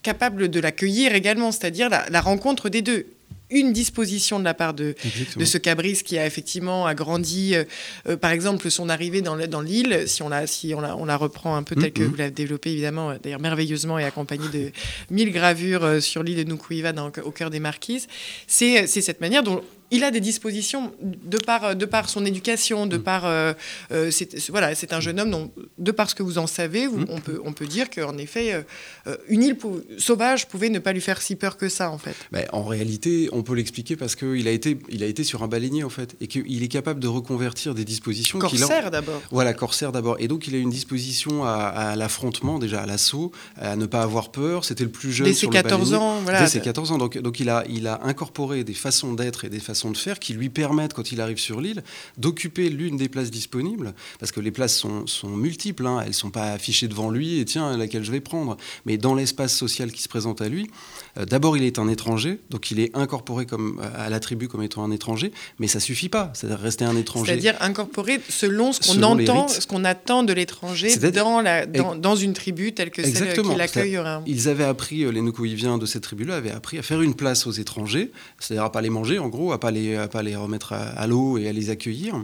capable 0.02 0.50
de 0.50 0.60
l'accueillir 0.60 1.14
également, 1.16 1.52
c'est-à-dire 1.52 1.90
la, 1.90 2.22
rencontre 2.22 2.70
des 2.70 2.82
deux. 2.82 3.08
Une 3.50 3.74
disposition 3.74 4.40
de 4.40 4.44
la 4.44 4.54
part 4.54 4.74
de, 4.74 4.96
de 5.36 5.46
ce 5.46 5.58
Cabris 5.58 6.02
qui 6.04 6.18
a 6.18 6.26
effectivement 6.26 6.86
agrandi, 6.86 7.56
euh, 7.56 7.64
euh, 8.08 8.18
par 8.18 8.32
exemple, 8.32 8.70
son 8.70 8.90
arrivée 8.90 9.22
dans, 9.22 9.38
dans 9.48 9.62
l'île, 9.62 10.04
si, 10.08 10.22
on 10.22 10.30
la, 10.30 10.48
si 10.48 10.74
on, 10.76 10.82
la, 10.82 10.96
on 10.98 11.06
la 11.06 11.16
reprend 11.18 11.56
un 11.56 11.64
peu 11.64 11.76
telle 11.76 11.94
que 11.94 12.02
mm-hmm. 12.02 12.08
vous 12.08 12.16
l'avez 12.16 12.32
développée, 12.32 12.72
évidemment, 12.72 13.16
d'ailleurs 13.22 13.40
merveilleusement 13.40 14.00
et 14.00 14.04
accompagnée 14.04 14.50
de 14.50 14.72
mille 15.10 15.32
gravures 15.32 16.02
sur 16.02 16.24
l'île 16.24 16.44
de 16.44 16.52
Nukuiva 16.52 16.94
au 17.24 17.32
cœur 17.32 17.50
des 17.50 17.60
Marquises, 17.60 18.08
c'est 18.48 18.88
cette 18.88 19.22
manière 19.22 19.44
dont 19.44 19.62
il 19.92 20.04
a 20.04 20.12
des 20.12 20.20
dispositions 20.20 20.92
de 21.02 21.38
par, 21.38 21.76
de 21.76 21.86
par 21.86 22.10
son 22.10 22.26
éducation, 22.26 22.86
de 22.86 22.98
mm. 22.98 23.04
par. 23.04 23.26
Euh, 23.26 23.54
euh, 23.92 24.12
c'est, 24.12 24.50
voilà, 24.50 24.76
c'est 24.76 24.94
un 24.94 25.00
jeune 25.00 25.20
homme 25.20 25.32
dont, 25.32 25.52
de 25.78 25.92
par 25.92 26.10
ce 26.10 26.16
que 26.16 26.24
vous 26.24 26.38
en 26.38 26.48
savez, 26.48 26.88
mm. 26.88 27.06
on, 27.10 27.20
peut, 27.22 27.42
on 27.46 27.54
peut 27.54 27.68
dire 27.68 27.90
qu'en 27.90 28.18
effet, 28.18 28.66
euh, 29.08 29.16
une 29.30 29.44
île 29.44 29.58
sauvage 29.98 30.48
pouvait 30.48 30.70
ne 30.70 30.80
pas 30.80 30.92
lui 30.92 31.02
faire 31.02 31.22
si 31.22 31.36
peur 31.36 31.58
que 31.58 31.70
ça, 31.70 31.90
en 31.90 31.98
fait. 31.98 32.16
En 32.52 32.64
réalité, 32.64 33.30
on 33.32 33.44
peut 33.44 33.56
l'expliquer 33.56 33.96
parce 33.96 34.16
qu'il 34.16 34.48
a, 34.48 34.52
été, 34.52 34.78
il 34.90 35.04
a 35.04 35.08
été 35.08 35.24
sur 35.24 35.44
un 35.44 35.48
baleinier, 35.48 35.84
en 35.84 35.90
fait, 35.90 36.16
et 36.20 36.28
qu'il 36.28 36.64
est 36.64 36.68
capable 36.68 37.00
de 37.00 37.08
reconvertir 37.08 37.74
des 37.74 37.86
dispositions. 37.86 38.40
Corsaire 38.40 38.92
d'abord. 38.92 39.22
Voilà, 39.32 39.54
corsaire 39.54 39.92
d'abord. 39.92 40.18
Et 40.20 40.28
donc, 40.28 40.48
il 40.48 40.56
a 40.56 40.58
une 40.58 40.70
disposition 40.70 41.46
à, 41.46 41.96
l'affrontement, 41.96 42.60
déjà 42.60 42.82
à 42.82 42.86
l'assaut, 42.86 43.32
à 43.56 43.76
ne 43.76 43.86
pas 43.86 44.02
avoir 44.02 44.32
peur. 44.32 44.66
C'était 44.66 44.84
le 44.84 44.90
plus 44.90 45.12
jeune. 45.12 45.28
Dès 45.28 45.34
ses 45.34 45.48
14 45.48 45.94
ans, 45.94 46.20
voilà. 46.24 46.42
Dès 46.42 46.48
ses 46.48 46.60
14 46.60 46.92
ans. 46.92 46.98
Donc, 46.98 47.18
donc 47.18 47.40
il, 47.40 47.50
a, 47.50 47.64
il 47.70 47.88
a 47.88 48.02
incorporé 48.04 48.64
des 48.64 48.74
façons 48.74 49.14
d'être 49.14 49.46
et 49.46 49.50
des 49.50 49.60
façons 49.60 49.77
de 49.86 49.98
faire 49.98 50.20
qui 50.20 50.34
lui 50.34 50.50
permettent, 50.50 50.94
quand 50.94 51.12
il 51.12 51.22
arrive 51.22 51.38
sur 51.38 51.62
l'île, 51.62 51.84
d'occuper 52.18 52.70
l'une 52.70 52.98
des 52.98 53.10
places 53.10 53.32
disponibles, 53.32 53.94
parce 54.20 54.32
que 54.32 54.40
les 54.40 54.52
places 54.52 54.78
sont, 54.78 55.06
multiples, 55.28 55.86
hein. 55.86 56.00
elles 56.02 56.10
ne 56.10 56.14
sont 56.14 56.32
pas 56.32 56.52
affichées 56.52 56.88
devant 56.88 57.10
lui 57.10 57.40
et 57.40 57.46
tiens, 57.46 57.78
laquelle 57.78 58.04
je 58.04 58.12
vais 58.12 58.22
prendre? 58.22 58.58
Mais 58.86 58.98
dans 58.98 59.16
l'espace 59.16 59.56
social 59.56 59.92
qui 59.92 60.02
se 60.02 60.10
présente 60.10 60.42
à 60.42 60.50
lui, 60.50 60.70
euh, 61.18 61.26
d'abord 61.26 61.58
il 61.58 61.64
est 61.64 61.80
un 61.80 61.88
étranger, 61.88 62.40
donc 62.50 62.72
il 62.72 62.80
est 62.80 62.96
incorporé 62.96 63.46
comme, 63.46 63.80
euh, 63.82 64.06
à 64.06 64.10
la 64.10 64.20
tribu 64.20 64.48
comme 64.48 64.64
étant 64.64 64.84
un 64.84 64.92
étranger, 64.92 65.32
mais 65.60 65.68
ça 65.68 65.80
suffit 65.80 66.10
pas, 66.10 66.32
c'est-à-dire 66.34 66.60
rester 66.60 66.86
un 66.86 66.96
étranger. 66.96 67.32
C'est-à-dire 67.32 67.56
incorporé 67.62 68.20
selon 68.30 68.74
ce 68.74 68.80
qu'on 68.80 69.04
entend, 69.04 69.48
ce 69.48 69.66
qu'on 69.68 69.86
attend 69.86 70.24
de 70.24 70.34
l'étranger 70.34 70.96
dans, 71.12 71.42
la, 71.42 71.66
dans, 71.66 72.16
une 72.16 72.34
tribu 72.34 72.74
telle 72.74 72.92
que 72.92 73.04
celle 73.04 73.42
qui 73.42 73.56
l'accueille. 73.56 74.00
Ils 74.26 74.50
avaient 74.50 74.64
appris, 74.64 75.04
euh, 75.04 75.12
les 75.12 75.22
Nukuiviens 75.22 75.78
de 75.78 75.86
cette 75.86 76.04
tribu-là 76.04 76.36
avaient 76.36 76.52
appris 76.52 76.78
à 76.78 76.82
faire 76.82 77.02
une 77.02 77.16
place 77.16 77.48
aux 77.48 77.52
étrangers, 77.52 78.12
c'est-à-dire 78.40 78.64
à 78.64 78.72
pas 78.72 78.82
les 78.82 78.90
manger 78.90 79.20
en 79.20 79.28
gros, 79.28 79.52
à 79.52 79.60
pas 79.60 79.67
les, 79.72 80.08
pas 80.12 80.24
les 80.24 80.36
remettre 80.36 80.74
à, 80.74 81.08
l'eau 81.08 81.38
et 81.38 81.48
à 81.48 81.52
les 81.54 81.70
accueillir. 81.70 82.24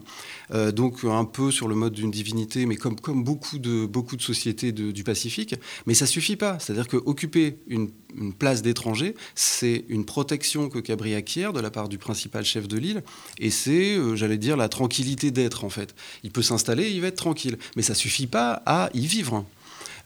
Euh, 0.53 0.71
donc 0.71 1.03
un 1.03 1.25
peu 1.25 1.51
sur 1.51 1.67
le 1.67 1.75
mode 1.75 1.93
d'une 1.93 2.11
divinité, 2.11 2.65
mais 2.65 2.75
comme, 2.75 2.99
comme 2.99 3.23
beaucoup, 3.23 3.59
de, 3.59 3.85
beaucoup 3.85 4.15
de 4.15 4.21
sociétés 4.21 4.71
du 4.71 5.03
Pacifique. 5.03 5.55
Mais 5.85 5.93
ça 5.93 6.05
suffit 6.05 6.35
pas. 6.35 6.59
C'est-à-dire 6.59 6.87
qu'occuper 6.87 7.57
une, 7.67 7.89
une 8.15 8.33
place 8.33 8.61
d'étranger, 8.61 9.15
c'est 9.35 9.85
une 9.89 10.05
protection 10.05 10.69
que 10.69 10.79
Cabri 10.79 11.15
acquiert 11.15 11.53
de 11.53 11.59
la 11.59 11.71
part 11.71 11.89
du 11.89 11.97
principal 11.97 12.45
chef 12.45 12.67
de 12.67 12.77
l'île, 12.77 13.03
et 13.39 13.49
c'est, 13.49 13.95
euh, 13.95 14.15
j'allais 14.15 14.37
dire, 14.37 14.57
la 14.57 14.69
tranquillité 14.69 15.31
d'être 15.31 15.63
en 15.63 15.69
fait. 15.69 15.95
Il 16.23 16.31
peut 16.31 16.41
s'installer, 16.41 16.89
il 16.89 17.01
va 17.01 17.07
être 17.07 17.15
tranquille, 17.15 17.57
mais 17.75 17.81
ça 17.81 17.95
suffit 17.95 18.27
pas 18.27 18.61
à 18.65 18.89
y 18.93 19.07
vivre. 19.07 19.45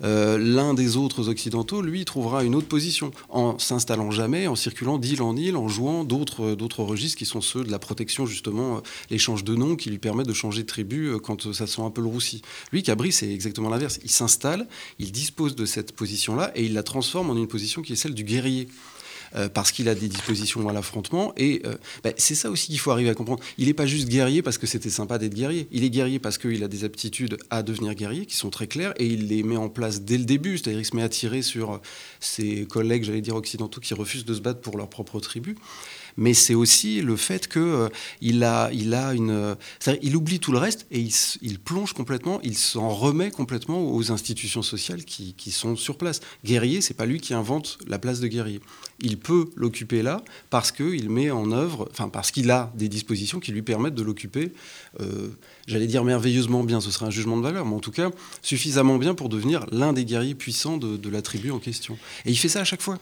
Euh, 0.04 0.38
l'un 0.38 0.74
des 0.74 0.98
autres 0.98 1.30
occidentaux, 1.30 1.82
lui, 1.82 2.06
trouvera 2.06 2.44
une 2.44 2.56
autre 2.56 2.68
position 2.68 3.12
en 3.30 3.58
s'installant 3.58 4.12
jamais, 4.12 4.48
en 4.48 4.56
circulant 4.56 4.98
d'île 4.98 5.22
en 5.22 5.36
île, 5.36 5.58
en 5.58 5.68
jouant 5.68 6.04
d'autres, 6.04 6.56
d'autres 6.56 6.84
registres 6.84 7.18
qui 7.18 7.26
sont 7.26 7.42
ceux 7.42 7.64
de 7.64 7.72
la 7.72 7.80
protection, 7.80 8.26
justement, 8.26 8.78
euh, 8.78 8.80
l'échange 9.10 9.44
de 9.44 9.56
noms 9.56 9.76
qui 9.76 9.90
lui 9.90 10.00
permet 10.00 10.24
de 10.24 10.34
changer 10.34 10.62
de 10.62 10.68
tribu 10.68 11.08
euh, 11.08 11.20
quand 11.20 11.52
ça 11.54 11.68
sent 11.68 11.82
un 11.82 11.90
peu 11.92 12.02
le 12.02 12.08
roussi. 12.08 12.42
Lui, 12.72 12.84
Cabri, 12.84 13.12
c'est 13.12 13.32
exactement 13.32 13.70
l'inverse. 13.70 14.00
Il 14.04 14.12
s'installe, 14.12 14.68
il 15.00 15.12
dispose 15.12 15.56
de 15.56 15.66
cette 15.66 15.94
position-là 15.94 16.52
et 16.56 16.66
il 16.66 16.74
la 16.74 16.84
transforme 16.84 17.30
en 17.30 17.36
une 17.36 17.48
position 17.48 17.82
qui 17.82 17.94
est 17.94 17.98
celle 17.98 18.14
du 18.14 18.24
guerrier. 18.24 18.68
Euh, 19.36 19.50
parce 19.50 19.72
qu'il 19.72 19.90
a 19.90 19.96
des 19.96 20.08
dispositions 20.08 20.68
à 20.70 20.74
l'affrontement. 20.74 21.34
Et 21.38 21.62
euh, 21.66 21.76
bah, 22.04 22.12
c'est 22.18 22.36
ça 22.36 22.50
aussi 22.50 22.68
qu'il 22.68 22.80
faut 22.80 22.92
arriver 22.92 23.10
à 23.10 23.14
comprendre. 23.14 23.44
Il 23.58 23.68
n'est 23.68 23.74
pas 23.74 23.86
juste 23.86 24.08
guerrier 24.08 24.42
parce 24.42 24.58
que 24.58 24.68
c'était 24.68 24.90
sympa 24.90 25.18
d'être 25.18 25.34
guerrier. 25.34 25.68
Il 25.72 25.84
est 25.84 25.90
guerrier 25.90 26.20
parce 26.20 26.38
qu'il 26.38 26.64
a 26.64 26.68
des 26.68 26.84
aptitudes 26.84 27.38
à 27.50 27.64
devenir 27.64 27.94
guerrier 27.94 28.26
qui 28.26 28.38
sont 28.38 28.50
très 28.50 28.68
claires 28.68 28.94
et 28.98 29.06
il 29.06 29.28
les 29.28 29.44
met 29.44 29.58
en 29.58 29.70
place 29.70 30.02
dès 30.02 30.18
le 30.18 30.26
début. 30.26 30.58
C'est-à-dire 30.58 30.80
qu'il 30.80 30.86
se 30.90 30.96
met 30.96 31.04
à 31.04 31.10
tirer 31.10 31.42
sur 31.42 31.74
euh, 31.74 31.78
ses 32.20 32.66
collègues, 32.66 33.04
j'allais 33.04 33.22
dire 33.22 33.36
occidentaux, 33.36 33.82
qui 33.82 33.94
refusent 33.94 34.26
de 34.26 34.34
se 34.34 34.42
battre 34.42 34.62
pour 34.62 34.78
leur 34.78 34.90
propre 34.90 35.20
tribu 35.20 35.56
mais 36.18 36.34
c'est 36.34 36.56
aussi 36.56 37.02
le 37.02 37.16
fait 37.16 37.48
qu'il 37.48 37.62
euh, 37.62 37.90
il 38.22 38.44
a, 38.44 38.70
il 38.74 38.94
a 38.94 39.14
une, 39.14 39.56
il 40.02 40.16
oublie 40.16 40.40
tout 40.40 40.52
le 40.52 40.58
reste 40.58 40.86
et 40.92 41.08
il, 41.42 41.60
plonge 41.60 41.94
complètement, 41.94 42.40
il 42.44 42.58
s'en 42.58 42.90
remet 42.90 43.32
complètement 43.32 43.94
aux 43.94 44.12
institutions 44.12 44.64
sociales 44.64 45.04
qui, 45.06 45.52
sont 45.52 45.76
sur 45.76 45.98
place. 45.98 46.20
Guerrier, 46.44 46.82
c'est 46.82 46.94
pas 46.94 47.06
lui 47.06 47.20
qui 47.20 47.34
invente 47.34 47.78
la 47.88 48.00
place 48.00 48.20
de 48.20 48.28
guerrier. 48.28 48.60
Il 49.00 49.18
peut 49.18 49.50
l'occuper 49.56 50.02
là 50.02 50.24
parce 50.50 50.72
qu'il 50.72 51.10
met 51.10 51.32
en 51.32 51.52
œuvre, 51.52 51.88
enfin 51.92 52.10
parce 52.10 52.32
qu'il 52.32 52.50
a 52.52 52.72
des 52.76 52.90
dispositions 52.90 53.40
qui 53.40 53.52
lui 53.52 53.62
permettent 53.62 53.96
de 53.96 54.04
l'occuper. 54.04 54.52
Euh, 55.00 55.30
j'allais 55.68 55.88
dire 55.88 56.04
merveilleusement 56.04 56.64
bien, 56.64 56.82
ce 56.82 56.92
serait 56.92 57.06
un 57.06 57.12
jugement 57.12 57.38
de 57.38 57.44
valeur, 57.44 57.66
mais 57.66 57.76
en 57.76 57.80
tout 57.80 57.92
cas 57.92 58.12
suffisamment 58.42 58.98
bien 58.98 59.14
pour 59.14 59.30
devenir 59.30 59.66
l'un 59.72 59.94
des 59.94 60.06
guerriers 60.06 60.36
puissants 60.36 60.78
de 60.78 61.10
la 61.10 61.22
tribu 61.22 61.52
en 61.52 61.60
question. 61.60 61.98
Et 62.26 62.32
il 62.32 62.38
fait 62.38 62.50
ça 62.50 62.62
à 62.62 62.64
chaque 62.64 62.82
fois. 62.82 63.00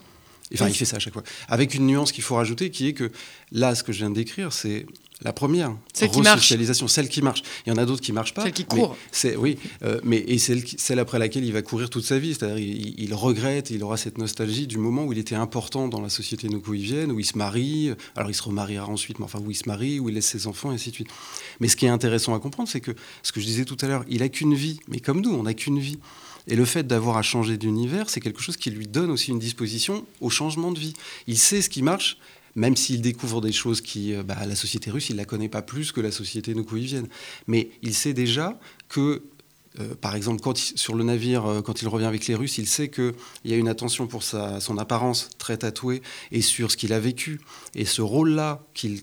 Enfin, 0.53 0.67
il 0.67 0.75
fait 0.75 0.85
ça 0.85 0.97
à 0.97 0.99
chaque 0.99 1.13
fois. 1.13 1.23
Avec 1.47 1.73
une 1.73 1.87
nuance 1.87 2.11
qu'il 2.11 2.23
faut 2.23 2.35
rajouter, 2.35 2.69
qui 2.69 2.87
est 2.87 2.93
que 2.93 3.11
là, 3.51 3.73
ce 3.73 3.83
que 3.83 3.91
je 3.91 3.99
viens 3.99 4.09
de 4.09 4.15
décrire, 4.15 4.53
c'est 4.53 4.85
la 5.21 5.31
première 5.31 5.75
celle 5.93 6.09
resocialisation, 6.09 6.87
celle 6.87 7.07
qui 7.07 7.21
marche. 7.21 7.41
Il 7.65 7.69
y 7.69 7.71
en 7.73 7.77
a 7.77 7.85
d'autres 7.85 8.01
qui 8.01 8.11
marchent 8.11 8.33
pas. 8.33 8.43
Celle 8.43 8.51
qui 8.51 8.65
court. 8.65 8.97
C'est 9.11 9.35
oui, 9.37 9.57
euh, 9.83 9.99
mais 10.03 10.17
et 10.27 10.37
celle, 10.37 10.63
celle 10.77 10.99
après 10.99 11.19
laquelle 11.19 11.45
il 11.45 11.53
va 11.53 11.61
courir 11.61 11.89
toute 11.89 12.03
sa 12.03 12.19
vie. 12.19 12.33
C'est-à-dire, 12.33 12.57
il, 12.57 13.13
regrette, 13.13 13.69
il 13.69 13.81
aura 13.83 13.97
cette 13.97 14.17
nostalgie 14.17 14.67
du 14.67 14.77
moment 14.77 15.05
où 15.05 15.13
il 15.13 15.19
était 15.19 15.35
important 15.35 15.87
dans 15.87 16.01
la 16.01 16.09
société 16.09 16.49
nukuivienne, 16.49 17.11
où 17.11 17.19
il 17.19 17.25
se 17.25 17.37
marie. 17.37 17.91
Alors, 18.15 18.29
il 18.29 18.33
se 18.33 18.43
remariera 18.43 18.87
ensuite, 18.87 19.19
mais 19.19 19.25
enfin, 19.25 19.39
où 19.39 19.49
il 19.49 19.55
se 19.55 19.67
marie, 19.67 19.99
où 19.99 20.09
il 20.09 20.15
laisse 20.15 20.27
ses 20.27 20.47
enfants, 20.47 20.71
et 20.71 20.75
ainsi 20.75 20.89
de 20.89 20.95
suite. 20.95 21.09
Mais 21.59 21.69
ce 21.69 21.75
qui 21.75 21.85
est 21.85 21.89
intéressant 21.89 22.35
à 22.35 22.39
comprendre, 22.39 22.69
c'est 22.69 22.81
que 22.81 22.91
ce 23.23 23.31
que 23.31 23.39
je 23.39 23.45
disais 23.45 23.65
tout 23.65 23.77
à 23.81 23.87
l'heure, 23.87 24.03
il 24.09 24.21
a 24.21 24.29
qu'une 24.29 24.53
vie. 24.53 24.79
Mais 24.89 24.99
comme 24.99 25.21
nous, 25.21 25.33
on 25.33 25.43
n'a 25.43 25.53
qu'une 25.53 25.79
vie. 25.79 25.97
Et 26.47 26.55
le 26.55 26.65
fait 26.65 26.85
d'avoir 26.85 27.17
à 27.17 27.21
changer 27.21 27.57
d'univers, 27.57 28.09
c'est 28.09 28.19
quelque 28.19 28.41
chose 28.41 28.57
qui 28.57 28.69
lui 28.69 28.87
donne 28.87 29.09
aussi 29.09 29.31
une 29.31 29.39
disposition 29.39 30.05
au 30.21 30.29
changement 30.29 30.71
de 30.71 30.79
vie. 30.79 30.93
Il 31.27 31.37
sait 31.37 31.61
ce 31.61 31.69
qui 31.69 31.81
marche, 31.81 32.17
même 32.55 32.75
s'il 32.75 33.01
découvre 33.01 33.41
des 33.41 33.51
choses 33.51 33.81
qui, 33.81 34.13
euh, 34.13 34.23
bah, 34.23 34.37
la 34.45 34.55
société 34.55 34.91
russe, 34.91 35.09
il 35.09 35.13
ne 35.13 35.19
la 35.19 35.25
connaît 35.25 35.49
pas 35.49 35.61
plus 35.61 35.91
que 35.91 36.01
la 36.01 36.11
société 36.11 36.53
nukuivienne. 36.53 37.07
Mais 37.47 37.69
il 37.81 37.93
sait 37.93 38.13
déjà 38.13 38.59
que 38.89 39.23
euh, 39.79 39.93
par 39.95 40.15
exemple, 40.15 40.41
sur 40.55 40.95
le 40.95 41.03
navire, 41.03 41.45
euh, 41.45 41.61
quand 41.61 41.81
il 41.81 41.87
revient 41.87 42.05
avec 42.05 42.27
les 42.27 42.35
Russes, 42.35 42.57
il 42.57 42.67
sait 42.67 42.89
qu'il 42.89 43.13
y 43.43 43.53
a 43.53 43.57
une 43.57 43.67
attention 43.67 44.07
pour 44.07 44.23
sa, 44.23 44.61
son 44.61 44.77
apparence 44.77 45.29
très 45.37 45.57
tatouée 45.57 46.01
et 46.31 46.41
sur 46.41 46.71
ce 46.71 46.77
qu'il 46.77 46.93
a 46.93 46.99
vécu. 46.99 47.41
Et 47.73 47.85
ce 47.85 48.01
rôle-là 48.01 48.63
qu'il 48.73 49.01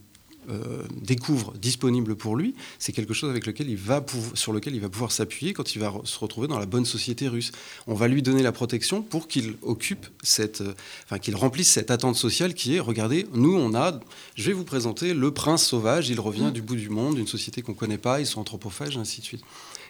euh, 0.51 0.83
découvre 1.01 1.53
disponible 1.55 2.17
pour 2.17 2.37
lui, 2.37 2.55
c'est 2.79 2.93
quelque 2.93 3.15
chose 3.15 3.31
avec 3.31 3.47
lequel 3.47 3.69
il 3.71 3.77
va 3.77 4.05
sur 4.35 4.53
lequel 4.53 4.75
il 4.75 4.81
va 4.81 4.89
pouvoir 4.89 5.13
s'appuyer 5.13 5.53
quand 5.53 5.75
il 5.75 5.79
va 5.79 5.93
se 6.05 6.19
retrouver 6.19 6.49
dans 6.49 6.59
la 6.59 6.67
bonne 6.67 6.85
société 6.85 7.29
russe. 7.29 7.53
On 7.87 7.95
va 7.95 8.09
lui 8.09 8.23
donner 8.23 8.43
la 8.43 8.53
protection 8.53 9.03
pour 9.03 9.29
qu'il 9.29 9.57
occupe 9.63 10.07
cette, 10.23 10.61
euh, 10.61 10.75
enfin 11.05 11.19
qu'il 11.19 11.37
remplisse 11.37 11.71
cette 11.71 11.91
attente 11.91 12.17
sociale 12.17 12.55
qui 12.55 12.75
est 12.75 12.81
regardez, 12.81 13.27
nous 13.33 13.57
on 13.57 13.75
a, 13.75 14.01
je 14.35 14.45
vais 14.45 14.53
vous 14.53 14.65
présenter 14.65 15.15
le 15.15 15.31
prince 15.31 15.65
sauvage, 15.65 16.09
il 16.09 16.19
revient 16.19 16.47
mm. 16.47 16.53
du 16.53 16.63
bout 16.63 16.77
du 16.77 16.89
monde, 16.89 17.17
d'une 17.17 17.27
société 17.27 17.63
qu'on 17.63 17.75
connaît 17.75 17.99
pas, 17.99 18.21
ils 18.21 18.27
sont 18.27 18.41
anthropophages, 18.41 18.97
ainsi 18.97 19.21
de 19.21 19.27
suite. 19.27 19.43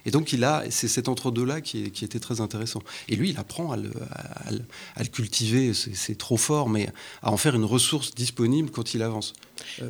Et 0.04 0.10
donc 0.10 0.32
il 0.32 0.44
a, 0.44 0.64
c'est 0.70 0.88
cet 0.88 1.08
entre-deux-là 1.08 1.60
qui, 1.60 1.90
qui, 1.90 2.04
était 2.04 2.18
très 2.18 2.40
intéressant. 2.40 2.82
Et 3.08 3.16
lui, 3.16 3.30
il 3.30 3.38
apprend 3.38 3.72
à 3.72 3.76
le, 3.76 3.90
à, 4.10 5.02
le 5.02 5.08
cultiver, 5.08 5.72
c'est 5.74 6.18
trop 6.18 6.36
fort, 6.36 6.68
mais 6.68 6.88
à 7.22 7.30
en 7.30 7.36
faire 7.36 7.54
une 7.54 7.64
ressource 7.64 8.14
disponible 8.14 8.70
quand 8.70 8.94
il 8.94 9.02
avance. 9.02 9.32
Euh, 9.80 9.88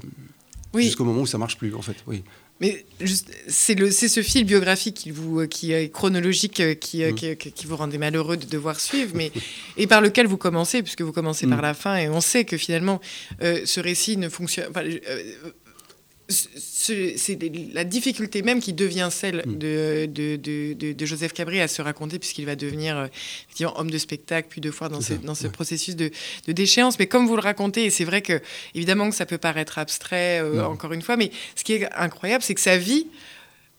jusqu'au 0.75 1.05
moment 1.05 1.23
où 1.23 1.27
ça 1.27 1.39
marche 1.39 1.57
plus, 1.57 1.75
en 1.75 1.83
fait. 1.83 1.97
Oui. 2.07 2.23
Mais 2.63 2.87
c'est 3.49 4.09
ce 4.09 4.23
fil 4.23 4.45
biographique 4.45 4.95
qui, 4.95 5.11
vous, 5.11 5.49
qui 5.49 5.73
est 5.73 5.89
chronologique 5.89 6.61
euh, 6.61 6.75
qui, 6.75 7.03
euh, 7.03 7.11
mmh. 7.11 7.37
qui, 7.37 7.53
qui, 7.53 7.67
vous 7.67 7.75
rendait 7.75 7.99
malheureux 7.99 8.37
de 8.37 8.47
devoir 8.47 8.79
suivre, 8.79 9.11
mais, 9.17 9.33
et 9.77 9.89
par 9.89 10.01
lequel 10.01 10.29
vous 10.29 10.37
commencez, 10.37 10.81
puisque 10.81 11.03
vous 11.03 11.11
commencez 11.11 11.49
par 11.49 11.59
mmh. 11.59 11.63
la 11.63 11.75
fin, 11.75 11.97
et 11.97 12.09
on 12.09 12.21
sait 12.21 12.45
que 12.45 12.57
finalement, 12.57 13.01
euh, 13.43 13.63
ce 13.65 13.81
récit 13.81 14.17
ne 14.17 14.29
fonctionne 14.29 14.73
c'est 16.33 17.39
la 17.73 17.85
difficulté 17.85 18.43
même 18.43 18.61
qui 18.61 18.73
devient 18.73 19.09
celle 19.11 19.43
mm. 19.47 19.59
de, 19.59 20.07
de, 20.07 20.93
de, 20.93 21.07
Joseph 21.07 21.33
Cabri 21.33 21.61
à 21.61 21.69
se 21.69 21.83
raconter, 21.83 22.19
puisqu'il 22.19 22.47
va 22.47 22.57
devenir 22.57 22.97
euh, 22.97 23.67
homme 23.77 23.91
de 23.91 23.99
spectacle, 23.99 24.49
puis 24.51 24.61
deux 24.61 24.71
fois 24.71 24.89
dans, 24.89 25.01
ce, 25.01 25.15
dans 25.15 25.35
ce 25.35 25.47
processus 25.47 25.97
de, 25.97 26.11
déchéance. 26.49 26.99
Mais 26.99 27.07
comme 27.07 27.27
vous 27.27 27.37
le 27.37 27.43
racontez, 27.43 27.85
et 27.85 27.91
c'est 27.91 28.05
vrai 28.05 28.23
que, 28.23 28.41
évidemment, 28.75 29.11
que 29.11 29.17
ça 29.17 29.27
peut 29.27 29.39
paraître 29.39 29.79
abstrait, 29.79 30.41
euh, 30.43 30.65
encore 30.65 30.93
une 30.93 31.03
fois, 31.03 31.17
mais 31.17 31.31
ce 31.55 31.65
qui 31.65 31.75
est 31.75 31.93
incroyable, 31.95 32.43
c'est 32.43 32.55
que 32.55 32.61
sa 32.61 32.79
vie 32.79 33.07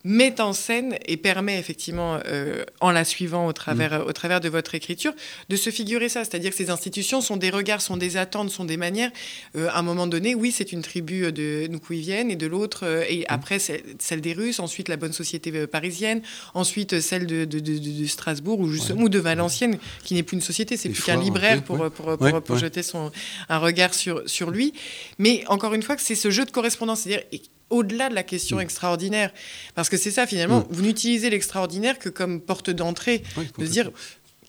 met 0.04 0.42
en 0.42 0.54
scène 0.54 0.98
et 1.06 1.18
permet 1.18 1.58
effectivement, 1.58 2.20
euh, 2.28 2.66
en 2.82 2.92
la 2.92 3.06
suivant 3.06 3.48
au 3.48 3.54
travers, 3.54 4.00
mm. 4.00 4.08
au 4.08 4.13
travers 4.13 4.42
de 4.42 4.50
votre 4.50 4.76
écriture, 4.76 5.13
de 5.50 5.56
se 5.56 5.70
figurer 5.70 6.10
ça. 6.10 6.24
C'est-à-dire 6.26 6.52
que 6.52 6.58
ces 6.58 6.70
institutions 6.70 7.22
sont 7.22 7.38
des 7.38 7.50
regards, 7.50 7.82
sont 7.82 7.98
des 7.98 8.18
attentes, 8.18 8.50
sont 8.50 8.66
des 8.66 8.78
manières. 8.78 9.12
Euh, 9.56 9.70
à 9.70 9.80
un 9.80 9.82
moment 9.82 10.08
donné, 10.08 10.36
oui, 10.36 10.52
c'est 10.52 10.72
une 10.72 10.82
tribu 10.82 11.32
de 11.32 11.70
viennent 11.89 12.32
et 12.32 12.36
de 12.36 12.48
l'autre, 12.48 12.86
euh, 12.86 13.04
et 13.08 13.20
mm. 13.20 13.26
après 13.30 13.60
celle 13.60 14.22
des 14.22 14.34
Russes, 14.34 14.60
ensuite 14.60 14.89
la 14.89 14.98
bonne 14.98 15.13
société 15.13 15.68
parisienne, 15.68 16.22
ensuite 16.54 17.00
celle 17.00 17.26
de, 17.26 17.46
de, 17.46 18.06
Strasbourg 18.06 18.60
ou 18.60 19.10
de 19.10 19.20
Valenciennes, 19.20 19.78
qui 20.04 20.16
n'est 20.16 20.24
plus 20.24 20.36
une 20.36 20.42
société, 20.42 20.76
c'est 20.76 20.89
plus 20.89 21.04
qu'un 21.04 21.20
libraire 21.20 21.63
pour, 21.63 21.89
pour, 21.92 22.18
pour, 22.18 22.58
jeter 22.58 22.84
son, 22.84 23.12
un 23.50 23.58
regard 23.58 23.94
sur, 23.94 24.28
sur 24.28 24.52
lui. 24.52 24.74
Mais 25.18 25.44
encore 25.48 25.74
une 25.74 25.84
fois, 25.84 25.96
c'est 25.98 26.16
ce 26.16 26.30
jeu 26.30 26.46
de 26.46 26.52
correspondance. 26.52 27.02
C'est-à-dire, 27.02 27.26
au-delà 27.69 28.10
de 28.10 28.15
la 28.15 28.23
question 28.23 28.58
mm. 28.58 28.62
extraordinaire. 28.62 29.32
Parce 29.76 29.89
que 29.89 29.97
c'est 29.97 30.12
ça, 30.12 30.28
finalement, 30.28 30.60
mm. 30.60 30.67
vous 30.69 30.82
n'utilisez 30.82 31.30
l'extraordinaire 31.30 31.99
que 31.99 32.10
comme 32.10 32.41
porte 32.41 32.69
d'entrée, 32.69 33.23
de 33.58 33.65
dire 33.65 33.91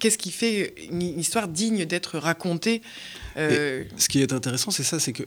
qu'est-ce 0.05 0.19
qui 0.19 0.33
fait 0.33 0.75
une 0.91 1.19
histoire 1.19 1.49
digne 1.49 1.87
d'être 1.87 2.19
racontée 2.19 2.83
euh, 3.37 3.85
ce 3.97 4.09
qui 4.09 4.21
est 4.21 4.33
intéressant, 4.33 4.71
c'est 4.71 4.85
ça, 4.85 5.01
c'est 5.01 5.13
que 5.13 5.25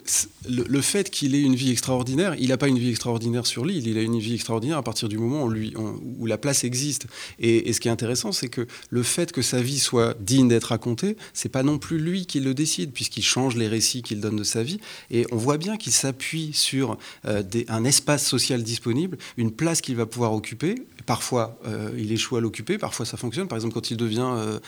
le, 0.47 0.81
fait 0.81 1.09
qu'il 1.09 1.35
ait 1.35 1.41
une 1.41 1.55
vie 1.55 1.71
extraordinaire, 1.71 2.35
il 2.39 2.49
n'a 2.49 2.57
pas 2.57 2.67
une 2.67 2.79
vie 2.79 2.89
extraordinaire 2.89 3.45
sur 3.45 3.65
l'île, 3.65 3.87
il 3.87 3.97
a 3.97 4.01
une 4.01 4.19
vie 4.19 4.33
extraordinaire 4.33 4.77
à 4.77 4.83
partir 4.83 5.09
du 5.09 5.17
moment 5.17 5.45
où, 5.45 6.25
la 6.25 6.37
place 6.37 6.63
existe. 6.63 7.07
Et, 7.39 7.71
ce 7.73 7.79
qui 7.79 7.87
est 7.87 7.91
intéressant, 7.91 8.31
c'est 8.31 8.49
que 8.49 8.67
le 8.89 9.03
fait 9.03 9.31
que 9.31 9.41
sa 9.41 9.61
vie 9.61 9.79
soit 9.79 10.15
digne 10.19 10.47
d'être 10.47 10.65
racontée, 10.65 11.17
c'est 11.33 11.49
pas 11.49 11.63
non 11.63 11.77
plus 11.77 11.99
lui 11.99 12.25
qui 12.25 12.39
le 12.39 12.53
décide, 12.53 12.91
puisqu'il 12.91 13.23
change 13.23 13.55
les 13.55 13.67
récits 13.67 14.01
qu'il 14.01 14.19
donne 14.19 14.35
de 14.35 14.43
sa 14.43 14.63
vie. 14.63 14.79
Et 15.11 15.25
on 15.31 15.37
voit 15.37 15.57
bien 15.57 15.77
qu'il 15.77 15.91
s'appuie 15.91 16.51
sur 16.53 16.97
euh, 17.25 17.43
un 17.67 17.83
espace 17.83 18.25
social 18.25 18.63
disponible, 18.63 19.17
une 19.37 19.51
place 19.51 19.81
qu'il 19.81 19.95
va 19.95 20.05
pouvoir 20.05 20.33
occuper. 20.33 20.75
Parfois, 21.05 21.59
euh, 21.65 21.91
il 21.97 22.11
échoue 22.11 22.35
à 22.37 22.41
l'occuper, 22.41 22.77
parfois 22.77 23.05
ça 23.05 23.17
fonctionne. 23.17 23.47
Par 23.47 23.57
exemple, 23.57 23.73
quand 23.73 23.91
il 23.91 23.97
devient 23.97 24.59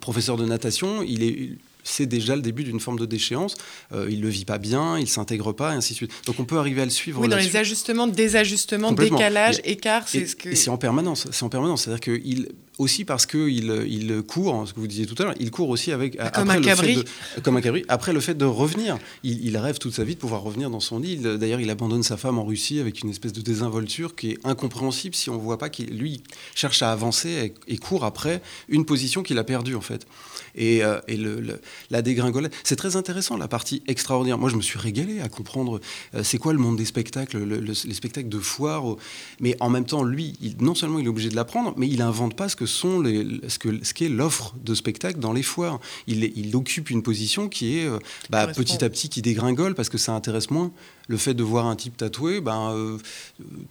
professeur 0.00 0.36
de 0.36 0.44
natation, 0.44 1.02
il 1.02 1.22
est 1.22 1.56
c'est 1.84 2.06
déjà 2.06 2.36
le 2.36 2.42
début 2.42 2.64
d'une 2.64 2.80
forme 2.80 2.98
de 2.98 3.06
déchéance. 3.06 3.56
Euh, 3.92 4.06
il 4.10 4.18
ne 4.18 4.22
le 4.22 4.28
vit 4.28 4.44
pas 4.44 4.58
bien, 4.58 4.98
il 4.98 5.02
ne 5.02 5.08
s'intègre 5.08 5.52
pas, 5.52 5.72
et 5.72 5.76
ainsi 5.76 5.92
de 5.94 5.96
suite. 5.96 6.12
Donc 6.26 6.38
on 6.38 6.44
peut 6.44 6.58
arriver 6.58 6.82
à 6.82 6.84
le 6.84 6.90
suivre. 6.90 7.20
Oui, 7.20 7.28
dans 7.28 7.36
les 7.36 7.56
ajustements, 7.56 8.06
désajustements, 8.06 8.92
décalages, 8.92 9.60
écarts, 9.64 10.08
c'est 10.08 10.26
ce 10.26 10.36
que. 10.36 10.50
Et 10.50 10.56
c'est 10.56 10.70
en 10.70 10.78
permanence. 10.78 11.26
C'est 11.30 11.44
en 11.44 11.48
permanence. 11.48 11.82
C'est-à-dire 11.82 12.00
qu'il 12.00 12.48
aussi 12.78 13.04
parce 13.04 13.26
qu'il 13.26 13.70
il 13.88 14.22
court, 14.22 14.54
hein, 14.54 14.66
ce 14.66 14.72
que 14.72 14.80
vous 14.80 14.86
disiez 14.86 15.06
tout 15.06 15.14
à 15.18 15.24
l'heure, 15.24 15.34
il 15.38 15.50
court 15.50 15.68
aussi 15.68 15.92
avec 15.92 16.16
comme 16.32 16.50
un 16.50 16.60
cabri. 16.60 17.04
comme 17.42 17.56
un 17.56 17.60
cabri. 17.60 17.84
Après 17.88 18.12
le 18.12 18.20
fait 18.20 18.34
de 18.34 18.44
revenir, 18.44 18.98
il, 19.22 19.56
rêve 19.56 19.78
toute 19.78 19.94
sa 19.94 20.04
vie 20.04 20.14
de 20.14 20.20
pouvoir 20.20 20.42
revenir 20.42 20.70
dans 20.70 20.80
son 20.80 21.02
île. 21.02 21.22
D'ailleurs, 21.22 21.60
il 21.60 21.70
abandonne 21.70 22.02
sa 22.02 22.16
femme 22.16 22.38
en 22.38 22.44
Russie 22.44 22.80
avec 22.80 23.02
une 23.02 23.10
espèce 23.10 23.32
de 23.32 23.40
désinvolture 23.40 24.16
qui 24.16 24.32
est 24.32 24.38
incompréhensible 24.44 25.14
si 25.14 25.30
on 25.30 25.38
voit 25.38 25.58
pas 25.58 25.68
qu'il 25.68 25.96
lui 25.98 26.22
cherche 26.54 26.82
à 26.82 26.92
avancer 26.92 27.54
et, 27.68 27.76
court 27.78 28.04
après 28.04 28.42
une 28.68 28.84
position 28.84 29.22
qu'il 29.22 29.38
a 29.38 29.44
perdue 29.44 29.74
en 29.74 29.80
fait. 29.80 30.06
Et, 30.54 30.82
euh, 30.84 31.00
le, 31.08 31.60
la 31.90 32.02
dégringolade, 32.02 32.52
c'est 32.64 32.76
très 32.76 32.96
intéressant 32.96 33.36
la 33.36 33.48
partie 33.48 33.82
extraordinaire. 33.86 34.38
Moi, 34.38 34.50
je 34.50 34.56
me 34.56 34.62
suis 34.62 34.78
régalé 34.78 35.20
à 35.20 35.28
comprendre 35.28 35.80
euh, 36.14 36.22
c'est 36.22 36.38
quoi 36.38 36.52
le 36.52 36.58
monde 36.58 36.76
des 36.76 36.84
spectacles, 36.84 37.38
les 37.44 37.94
spectacles 37.94 38.28
de 38.28 38.38
foire. 38.38 38.96
Mais 39.40 39.56
en 39.60 39.70
même 39.70 39.84
temps, 39.84 40.02
lui, 40.04 40.34
non 40.60 40.74
seulement 40.74 40.98
il 40.98 41.06
est 41.06 41.08
obligé 41.08 41.28
de 41.28 41.36
l'apprendre, 41.36 41.74
mais 41.76 41.88
il 41.88 42.02
invente 42.02 42.36
pas 42.36 42.48
ce 42.48 42.56
que 42.56 42.61
sont 42.66 43.00
les, 43.00 43.40
ce 43.48 43.58
que 43.58 43.84
ce 43.84 43.94
qu'est 43.94 44.08
l'offre 44.08 44.54
de 44.62 44.74
spectacle 44.74 45.18
dans 45.18 45.32
les 45.32 45.42
foires. 45.42 45.80
Il, 46.06 46.24
il 46.36 46.54
occupe 46.56 46.90
une 46.90 47.02
position 47.02 47.48
qui 47.48 47.78
est 47.78 47.86
euh, 47.86 47.98
bah, 48.30 48.46
petit 48.46 48.84
à 48.84 48.90
petit 48.90 49.08
qui 49.08 49.22
dégringole 49.22 49.74
parce 49.74 49.88
que 49.88 49.98
ça 49.98 50.12
intéresse 50.12 50.50
moins. 50.50 50.72
Le 51.08 51.16
fait 51.16 51.34
de 51.34 51.42
voir 51.42 51.66
un 51.66 51.76
type 51.76 51.96
tatoué, 51.96 52.40
ben, 52.40 52.72
euh, 52.72 52.98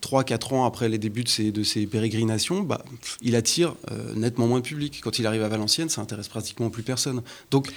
3-4 0.02 0.54
ans 0.54 0.66
après 0.66 0.90
les 0.90 0.98
débuts 0.98 1.24
de 1.24 1.30
ses, 1.30 1.52
de 1.52 1.64
ses 1.64 1.88
pérégrinations, 1.88 2.62
bah, 2.62 2.84
il 3.22 3.36
attire 3.36 3.76
euh, 3.92 4.14
nettement 4.16 4.48
moins 4.48 4.60
de 4.60 4.66
public. 4.66 5.02
Quand 5.04 5.18
il 5.20 5.26
arrive 5.26 5.44
à 5.44 5.48
Valenciennes, 5.48 5.90
ça 5.90 6.02
intéresse 6.02 6.28
pratiquement 6.28 6.70
plus 6.70 6.84
personne. 6.84 7.22
Donc 7.50 7.72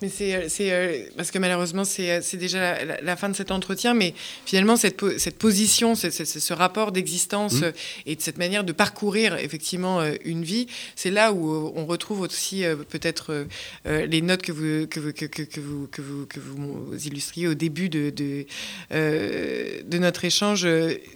mais 0.00 0.08
c'est, 0.08 0.34
euh, 0.34 0.48
euh, 0.60 1.02
parce 1.16 1.32
que 1.32 1.38
malheureusement, 1.38 1.84
c'est, 1.84 2.10
euh, 2.10 2.38
déjà 2.38 2.84
la, 3.02 3.16
fin 3.16 3.28
de 3.28 3.34
cet 3.34 3.50
entretien, 3.50 3.94
mais 3.94 4.14
finalement, 4.46 4.76
cette, 4.76 5.18
cette 5.18 5.38
position, 5.38 5.94
ce 5.96 6.52
rapport 6.52 6.92
d'existence 6.92 7.54
mmh. 7.54 7.72
et 8.06 8.14
de 8.14 8.20
cette 8.20 8.38
manière 8.38 8.62
de 8.62 8.72
parcourir 8.72 9.36
effectivement 9.36 10.00
une 10.24 10.44
vie, 10.44 10.68
c'est 10.94 11.10
là 11.10 11.32
où 11.32 11.72
on 11.74 11.84
retrouve 11.86 12.20
aussi 12.20 12.62
peut-être 12.88 13.46
les 13.84 14.20
notes 14.22 14.42
que 14.42 14.52
vous, 14.52 14.86
que 14.86 15.00
vous, 15.00 15.12
que, 15.12 15.24
que, 15.24 15.60
vous, 15.60 15.88
que, 15.88 16.00
vous, 16.00 16.26
que 16.26 16.38
vous 16.38 16.96
illustriez 17.06 17.48
au 17.48 17.54
début 17.54 17.88
de, 17.88 18.10
de, 18.10 18.46
de 18.90 19.98
notre 19.98 20.24
échange, 20.24 20.66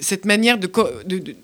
cette 0.00 0.24
manière 0.24 0.58
de, 0.58 0.70
de, 1.04 1.36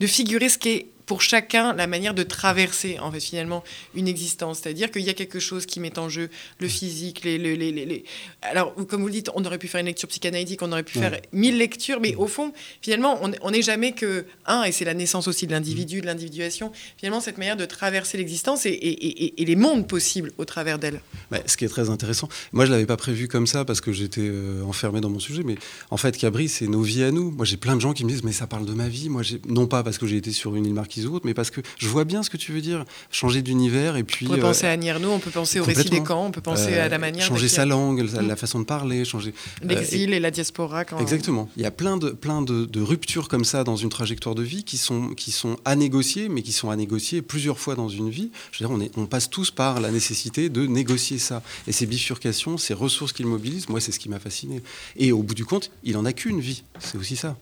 de 0.00 0.06
figurer 0.06 0.48
ce 0.48 0.58
qui 0.58 0.68
est 0.70 0.86
pour 1.06 1.22
chacun 1.22 1.74
la 1.74 1.86
manière 1.86 2.14
de 2.14 2.22
traverser 2.22 2.98
en 2.98 3.10
fait 3.10 3.20
finalement 3.20 3.62
une 3.94 4.08
existence, 4.08 4.60
c'est-à-dire 4.62 4.90
qu'il 4.90 5.02
y 5.02 5.10
a 5.10 5.14
quelque 5.14 5.38
chose 5.38 5.66
qui 5.66 5.80
met 5.80 5.98
en 5.98 6.08
jeu 6.08 6.30
le 6.58 6.68
physique, 6.68 7.24
les, 7.24 7.38
les, 7.38 7.56
les, 7.56 7.72
les, 7.72 8.04
alors 8.42 8.74
comme 8.88 9.02
vous 9.02 9.08
le 9.08 9.12
dites, 9.12 9.30
on 9.34 9.44
aurait 9.44 9.58
pu 9.58 9.68
faire 9.68 9.80
une 9.80 9.86
lecture 9.86 10.08
psychanalytique, 10.08 10.62
on 10.62 10.72
aurait 10.72 10.82
pu 10.82 10.98
faire 10.98 11.20
mille 11.32 11.58
lectures, 11.58 12.00
mais 12.00 12.14
au 12.14 12.26
fond 12.26 12.52
finalement 12.80 13.18
on 13.42 13.50
n'est 13.50 13.62
jamais 13.62 13.92
que 13.92 14.26
un 14.46 14.64
et 14.64 14.72
c'est 14.72 14.84
la 14.84 14.94
naissance 14.94 15.28
aussi 15.28 15.46
de 15.46 15.52
l'individu, 15.52 16.00
de 16.00 16.06
l'individuation. 16.06 16.72
Finalement 16.96 17.20
cette 17.20 17.38
manière 17.38 17.56
de 17.56 17.64
traverser 17.64 18.18
l'existence 18.18 18.66
et, 18.66 18.70
et, 18.70 19.40
et, 19.40 19.44
les 19.44 19.56
mondes 19.56 19.86
possibles 19.86 20.32
au 20.38 20.44
travers 20.44 20.78
d'elle. 20.78 21.00
ce 21.46 21.56
qui 21.56 21.64
est 21.64 21.68
très 21.68 21.90
intéressant, 21.90 22.28
moi 22.52 22.66
je 22.66 22.70
l'avais 22.70 22.86
pas 22.86 22.96
prévu 22.96 23.28
comme 23.28 23.46
ça 23.46 23.64
parce 23.64 23.80
que 23.80 23.92
j'étais 23.92 24.22
euh, 24.22 24.62
enfermé 24.64 25.00
dans 25.00 25.10
mon 25.10 25.18
sujet, 25.18 25.42
mais 25.44 25.56
en 25.90 25.96
fait 25.96 26.16
Cabri 26.16 26.48
c'est 26.48 26.66
nos 26.66 26.82
vies 26.82 27.04
à 27.04 27.10
nous. 27.10 27.30
Moi 27.30 27.44
j'ai 27.44 27.56
plein 27.56 27.76
de 27.76 27.80
gens 27.80 27.92
qui 27.92 28.04
me 28.04 28.10
disent 28.10 28.24
mais 28.24 28.32
ça 28.32 28.46
parle 28.46 28.66
de 28.66 28.72
ma 28.72 28.88
vie, 28.88 29.08
moi 29.08 29.22
non 29.48 29.66
pas 29.66 29.82
parce 29.82 29.98
que 29.98 30.06
j'ai 30.06 30.16
été 30.16 30.32
sur 30.32 30.54
une 30.56 30.66
île 30.66 30.74
marquée 30.74 30.93
autres, 31.06 31.26
mais 31.26 31.34
parce 31.34 31.50
que 31.50 31.60
je 31.78 31.88
vois 31.88 32.04
bien 32.04 32.22
ce 32.22 32.30
que 32.30 32.36
tu 32.36 32.52
veux 32.52 32.60
dire. 32.60 32.84
Changer 33.10 33.42
d'univers 33.42 33.96
et 33.96 34.04
puis. 34.04 34.26
On 34.28 34.34
peut 34.34 34.40
penser 34.40 34.66
euh, 34.66 34.72
à 34.72 34.76
Nierno, 34.76 35.10
on 35.10 35.18
peut 35.18 35.30
penser 35.30 35.60
au 35.60 35.64
récit 35.64 35.90
des 35.90 36.02
camps, 36.02 36.26
on 36.26 36.30
peut 36.30 36.40
penser 36.40 36.74
à 36.74 36.88
la 36.88 36.98
manière. 36.98 37.24
Changer 37.24 37.48
sa 37.48 37.64
langue, 37.64 38.02
mm. 38.02 38.26
la 38.26 38.36
façon 38.36 38.60
de 38.60 38.64
parler, 38.64 39.04
changer. 39.04 39.34
Euh, 39.62 39.68
L'exil 39.68 40.12
et, 40.12 40.20
la 40.20 40.30
diaspora. 40.30 40.84
Quand 40.84 40.98
exactement. 40.98 41.48
Il 41.56 41.62
y 41.62 41.66
a 41.66 41.70
plein 41.70 41.96
de, 41.96 42.10
plein 42.10 42.42
de, 42.42 42.80
ruptures 42.80 43.28
comme 43.28 43.44
ça 43.44 43.64
dans 43.64 43.76
une 43.76 43.88
trajectoire 43.88 44.34
de 44.34 44.42
vie 44.42 44.64
qui 44.64 44.76
sont, 44.76 45.08
qui 45.10 45.30
sont 45.30 45.56
à 45.64 45.76
négocier, 45.76 46.28
mais 46.28 46.42
qui 46.42 46.52
sont 46.52 46.70
à 46.70 46.76
négocier 46.76 47.22
plusieurs 47.22 47.58
fois 47.58 47.74
dans 47.74 47.88
une 47.88 48.10
vie. 48.10 48.30
Je 48.52 48.62
veux 48.62 48.68
dire, 48.68 48.76
on, 48.76 48.80
est, 48.80 48.96
on 48.98 49.06
passe 49.06 49.30
tous 49.30 49.50
par 49.50 49.80
la 49.80 49.90
nécessité 49.90 50.48
de 50.48 50.66
négocier 50.66 51.18
ça. 51.18 51.42
Et 51.66 51.72
ces 51.72 51.86
bifurcations, 51.86 52.58
ces 52.58 52.74
ressources 52.74 53.12
qu'il 53.12 53.26
mobilise, 53.26 53.68
moi, 53.68 53.80
c'est 53.80 53.92
ce 53.92 53.98
qui 53.98 54.08
m'a 54.08 54.18
fasciné. 54.18 54.62
Et 54.96 55.12
au 55.12 55.22
bout 55.22 55.34
du 55.34 55.44
compte, 55.44 55.70
il 55.82 55.96
en 55.96 56.04
a 56.04 56.12
qu'une 56.12 56.40
vie. 56.40 56.62
C'est 56.78 56.98
aussi 56.98 57.16
ça. 57.16 57.36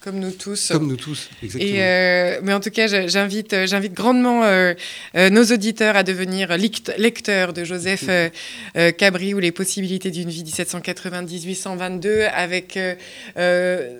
Comme 0.00 0.18
nous 0.18 0.30
tous. 0.30 0.70
Comme 0.72 0.86
nous 0.86 0.96
tous, 0.96 1.28
exactement. 1.42 1.74
Et 1.74 1.82
euh, 1.82 2.40
mais 2.42 2.54
en 2.54 2.60
tout 2.60 2.70
cas, 2.70 2.86
j'invite, 3.06 3.52
euh, 3.52 3.66
j'invite 3.66 3.92
grandement 3.92 4.44
euh, 4.44 4.72
nos 5.14 5.44
auditeurs 5.44 5.94
à 5.94 6.02
devenir 6.02 6.56
lecteurs 6.96 7.52
de 7.52 7.64
Joseph 7.64 8.08
Cabri 8.96 9.34
ou 9.34 9.40
Les 9.40 9.52
possibilités 9.52 10.10
d'une 10.10 10.30
vie 10.30 10.42
1790-822. 10.44 12.30
Avec, 12.32 12.78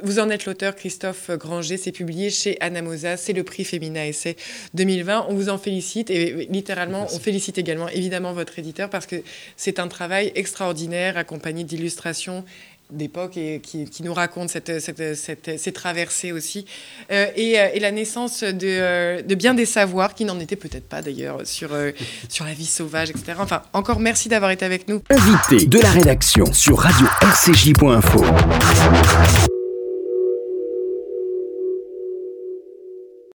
vous 0.03 0.19
en 0.19 0.31
êtes 0.31 0.47
l'auteur, 0.47 0.75
Christophe 0.75 1.31
Granger. 1.33 1.77
C'est 1.77 1.93
publié 1.93 2.31
chez 2.31 2.57
Anamosa. 2.61 3.19
C'est 3.19 3.35
le 3.35 3.45
prix 3.45 3.65
Femina 3.65 4.07
Essai 4.07 4.37
2020. 4.73 5.27
On 5.29 5.35
vous 5.35 5.51
en 5.51 5.59
félicite 5.59 6.09
et 6.09 6.49
littéralement, 6.51 7.09
on 7.13 7.19
félicite 7.19 7.59
également 7.59 7.91
évidemment 7.91 8.33
votre 8.33 8.59
éditeur 8.59 8.89
parce 8.89 9.05
que 9.05 9.17
c'est 9.57 9.79
un 9.79 9.89
travail 9.89 10.33
extraordinaire 10.35 11.19
accompagné 11.19 11.65
d'illustrations 11.65 12.47
d'époque 12.93 13.37
et 13.37 13.61
qui, 13.61 14.03
nous 14.03 14.15
raconte 14.15 14.51
cette, 14.51 14.81
cette, 14.81 15.59
ces 15.59 15.73
traversées 15.73 16.33
aussi. 16.33 16.67
Euh, 17.11 17.27
et, 17.37 17.59
euh, 17.59 17.69
et, 17.75 17.81
la 17.81 17.91
naissance 17.91 18.43
de, 18.43 18.59
euh, 18.63 19.23
de, 19.23 19.35
bien 19.35 19.55
des 19.55 19.67
savoirs 19.67 20.15
qui 20.15 20.25
n'en 20.25 20.39
étaient 20.39 20.57
peut-être 20.57 20.89
pas 20.89 21.03
d'ailleurs 21.03 21.41
sur, 21.45 21.71
sur 22.29 22.45
la 22.45 22.53
vie 22.53 22.67
sauvage, 22.67 23.11
etc. 23.11 23.35
Enfin, 23.39 23.63
encore 23.73 24.01
merci 24.01 24.29
d'avoir 24.29 24.51
été 24.51 24.65
avec 24.65 24.89
nous. 24.89 25.03
Invité 25.11 25.67
de 25.67 25.79
la 25.79 25.91
rédaction 25.91 26.53
sur 26.53 26.79
radio-rcj.info. 26.79 28.25